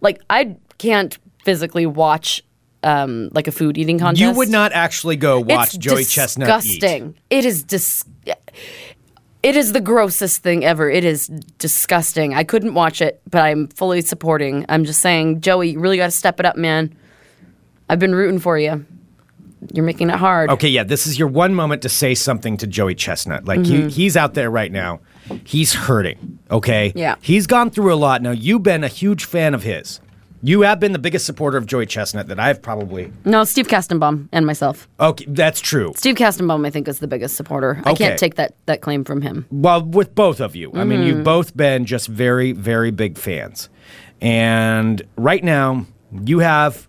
[0.01, 2.43] like I can't physically watch
[2.83, 6.49] um like a food eating contest You would not actually go watch it's Joey Chestnut
[6.49, 6.81] eat.
[6.81, 8.05] disgusting it is dis-
[9.43, 11.27] it is the grossest thing ever it is
[11.59, 15.97] disgusting I couldn't watch it but I'm fully supporting I'm just saying Joey you really
[15.97, 16.95] got to step it up man
[17.89, 18.85] I've been rooting for you
[19.75, 22.67] you're making it hard Okay, yeah, this is your one moment to say something to
[22.67, 23.45] Joey Chestnut.
[23.45, 23.89] Like Mm-hmm.
[23.89, 25.01] he, he's out there right now.
[25.45, 26.39] He's hurting.
[26.51, 26.95] Okay.
[26.97, 27.17] Yeah.
[27.21, 28.23] He's gone through a lot.
[28.23, 30.01] Now you've been a huge fan of his.
[30.43, 33.13] You have been the biggest supporter of Joey Chestnut that I've probably.
[33.27, 34.89] No, Steve Kastenbaum and myself.
[34.99, 35.93] Okay, that's true.
[35.97, 37.83] Steve Kastenbaum, I think, is the biggest supporter.
[37.85, 39.47] I can't take that, that claim from him.
[39.51, 40.71] Well, with both of you.
[40.75, 41.07] I mean, Mm-hmm.
[41.09, 43.69] you've both been just very, very big fans.
[44.21, 45.87] And right now,
[46.25, 46.89] you have,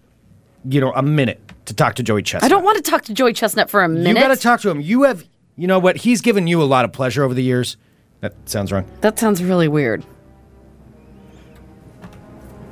[0.65, 2.49] you know, a minute to talk to Joey Chestnut.
[2.49, 4.07] I don't want to talk to Joey Chestnut for a minute.
[4.09, 4.81] You got to talk to him.
[4.81, 5.25] You have,
[5.57, 5.97] you know what?
[5.97, 7.77] He's given you a lot of pleasure over the years.
[8.21, 8.85] That sounds wrong.
[9.01, 10.05] that sounds really weird.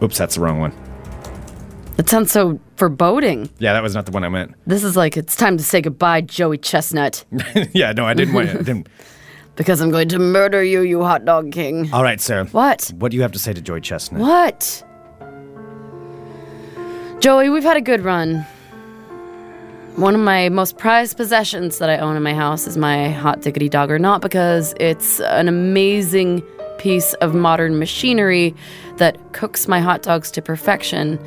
[0.01, 0.73] Oops, that's the wrong one.
[1.97, 3.49] That sounds so foreboding.
[3.59, 4.55] Yeah, that was not the one I meant.
[4.65, 7.25] This is like it's time to say goodbye, Joey Chestnut,
[7.73, 8.49] yeah, no, I didn't want.
[8.49, 8.87] I didn't.
[9.59, 11.91] because I'm going to murder you, you hot dog king.
[11.91, 12.45] All right, sir.
[12.45, 12.93] What?
[12.95, 14.21] What do you have to say to Joey Chestnut?
[14.21, 14.85] What?
[17.19, 18.45] Joey, we've had a good run.
[19.97, 23.41] One of my most prized possessions that I own in my house is my hot
[23.41, 26.41] diggity dogger, not because it's an amazing
[26.79, 28.55] piece of modern machinery
[28.97, 31.19] that cooks my hot dogs to perfection.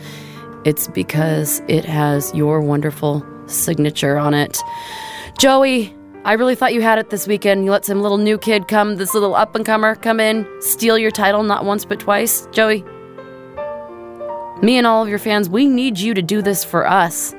[0.64, 4.58] it's because it has your wonderful signature on it.
[5.38, 5.94] Joey,
[6.24, 7.64] I really thought you had it this weekend.
[7.64, 10.96] You let some little new kid come, this little up and comer come in, steal
[10.96, 12.46] your title not once but twice.
[12.52, 12.84] Joey,
[14.62, 17.34] me and all of your fans, we need you to do this for us.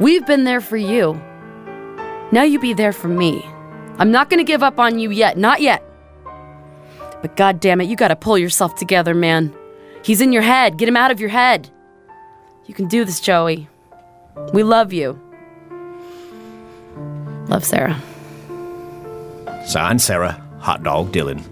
[0.00, 1.14] We've been there for you.
[2.32, 3.44] Now you be there for me.
[3.98, 5.87] I'm not going to give up on you yet, not yet.
[7.20, 9.54] But god damn it, you got to pull yourself together, man.
[10.02, 10.78] He's in your head.
[10.78, 11.68] Get him out of your head.
[12.66, 13.68] You can do this, Joey.
[14.52, 15.20] We love you.
[17.48, 18.00] Love Sarah.
[19.66, 21.42] Signed, Sarah Hot Dog Dylan,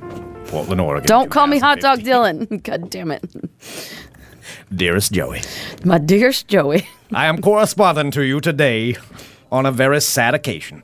[0.46, 1.06] Portland, Oregon.
[1.06, 2.62] Don't call me Hot Dog Dylan.
[2.62, 3.24] God damn it.
[4.74, 5.42] Dearest Joey,
[5.84, 6.88] My dearest Joey.
[7.12, 8.96] I am corresponding to you today
[9.50, 10.82] on a very sad occasion.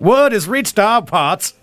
[0.00, 1.54] Word has reached our parts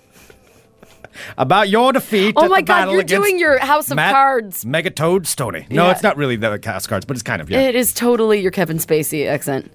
[1.38, 2.34] about your defeat.
[2.38, 4.64] Oh my God, you're doing your House of Matt Cards.
[4.66, 5.70] Megatoad Stonie.
[5.72, 5.92] No, Yeah.
[5.92, 7.60] it's not really the House of Cards, but it's kind of, yeah.
[7.62, 9.72] It is totally your Kevin Spacey accent.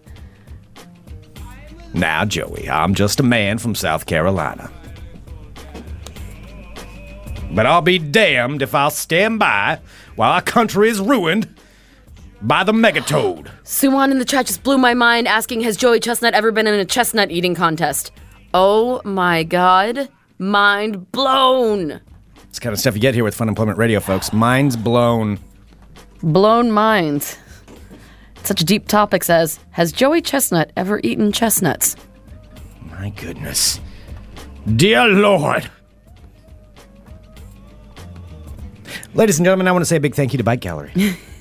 [1.92, 4.70] Now, Joey, I'm just a man from South Carolina.
[7.52, 9.78] But I'll be damned if I'll stand by
[10.16, 11.54] while our country is ruined
[12.42, 13.48] by the megatoad.
[13.64, 16.74] Suwan in the chat just blew my mind asking, Has Joey Chestnut ever been in
[16.74, 18.10] a chestnut eating contest?
[18.52, 20.08] Oh my god.
[20.38, 22.00] Mind blown.
[22.48, 24.32] It's the kind of stuff you get here with Fun Employment Radio, folks.
[24.32, 25.38] Minds blown.
[26.22, 27.38] Blown minds.
[28.42, 31.96] Such deep topics as Has Joey Chestnut ever eaten chestnuts?
[32.82, 33.80] My goodness.
[34.76, 35.70] Dear Lord.
[39.14, 40.92] Ladies and gentlemen, I want to say a big thank you to Bike Gallery.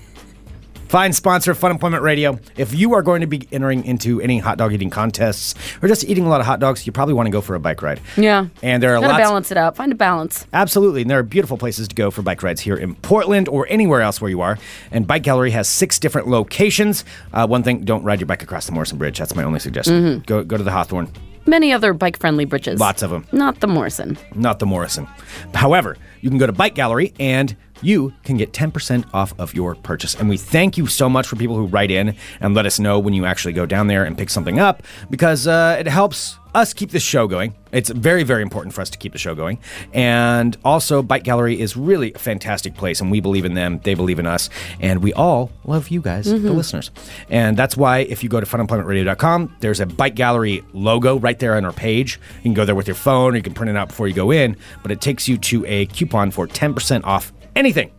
[0.94, 2.38] Fine sponsor of Fun Employment Radio.
[2.56, 6.04] If you are going to be entering into any hot dog eating contests or just
[6.04, 8.00] eating a lot of hot dogs, you probably want to go for a bike ride.
[8.16, 8.46] Yeah.
[8.62, 9.24] And there are Gotta lots.
[9.24, 9.76] balance it out.
[9.76, 10.46] Find a balance.
[10.54, 11.02] Absolutely.
[11.02, 14.02] And there are beautiful places to go for bike rides here in Portland or anywhere
[14.02, 14.60] else where you are.
[14.92, 17.06] And Bike Gallery has six different locations.
[17.34, 19.18] Uh, one thing, don't ride your bike across the Morrison Bridge.
[19.18, 19.96] That's my only suggestion.
[19.96, 20.22] Mm-hmm.
[20.28, 21.12] Go, go to the Hawthorne.
[21.48, 22.80] Many other bike friendly bridges.
[22.80, 23.26] Lots of them.
[23.32, 24.16] Not the Morrison.
[24.36, 25.08] not the Morrison.
[25.56, 29.76] However, you can go to Bike Gallery and you can get 10% off of your
[29.76, 30.16] purchase.
[30.16, 33.00] And we thank you so much for people who write in and let us know
[33.00, 36.74] when you actually go down there and pick something up because uh, it helps us
[36.74, 37.56] keep this show going.
[37.72, 39.58] It's very, very important for us to keep the show going.
[39.92, 43.80] And also, Bike Gallery is really a fantastic place, and we believe in them.
[43.84, 44.50] They believe in us.
[44.80, 46.92] And we all love you guys, the listeners.
[47.30, 51.56] And that's why if you go to funemploymentradio.com, there's a Bike Gallery logo right there
[51.56, 52.20] on our page.
[52.38, 54.14] You can go there with your phone, or you can print it out before you
[54.14, 57.92] go in, but it takes you to a coupon for 10% off anything.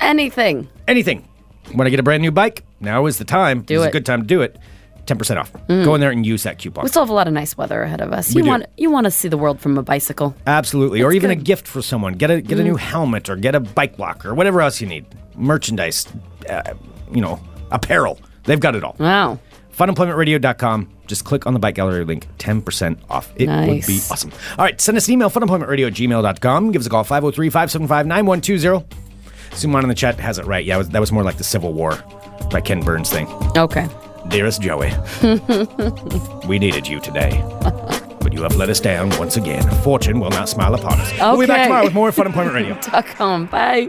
[0.00, 0.68] Anything.
[0.86, 1.28] Anything.
[1.72, 2.64] When I get a brand new bike?
[2.80, 3.62] Now is the time.
[3.62, 4.56] Do It's a good time to do it.
[5.06, 5.50] 10% off.
[5.68, 6.84] Go in there and use that coupon.
[6.84, 8.34] We still have a lot of nice weather ahead of us.
[8.34, 8.48] We You do.
[8.50, 10.34] want you want to see the world from a bicycle.
[10.46, 12.12] Absolutely, or even a gift for someone.
[12.12, 14.86] Get a get a new helmet or get a bike block or whatever else you
[14.86, 15.06] need.
[15.34, 16.06] Merchandise,
[16.50, 16.74] uh,
[17.10, 17.40] you know,
[17.70, 18.18] apparel.
[18.44, 18.96] They've got it all.
[18.98, 19.38] Wow.
[19.78, 20.88] Funemploymentradio.com.
[21.06, 22.26] Just click on the bike gallery link.
[22.38, 23.32] 10% off.
[23.36, 24.32] It would be awesome.
[24.58, 26.72] All right, send us an email, funemploymentradio at gmail.com.
[26.72, 28.84] Give us a call, 503 575 9120.
[29.56, 30.64] Someone in the chat has it right.
[30.64, 31.96] Yeah, that was more like the Civil War
[32.50, 33.26] by Ken Burns thing.
[33.56, 33.88] Okay.
[34.28, 34.92] Dearest Joey,
[36.46, 37.42] we needed you today.
[38.20, 39.62] But you have let us down once again.
[39.82, 41.12] Fortune will not smile upon us.
[41.18, 43.02] We'll be back tomorrow with more Fun Employment Radio.
[43.14, 43.46] Com.
[43.46, 43.88] Bye.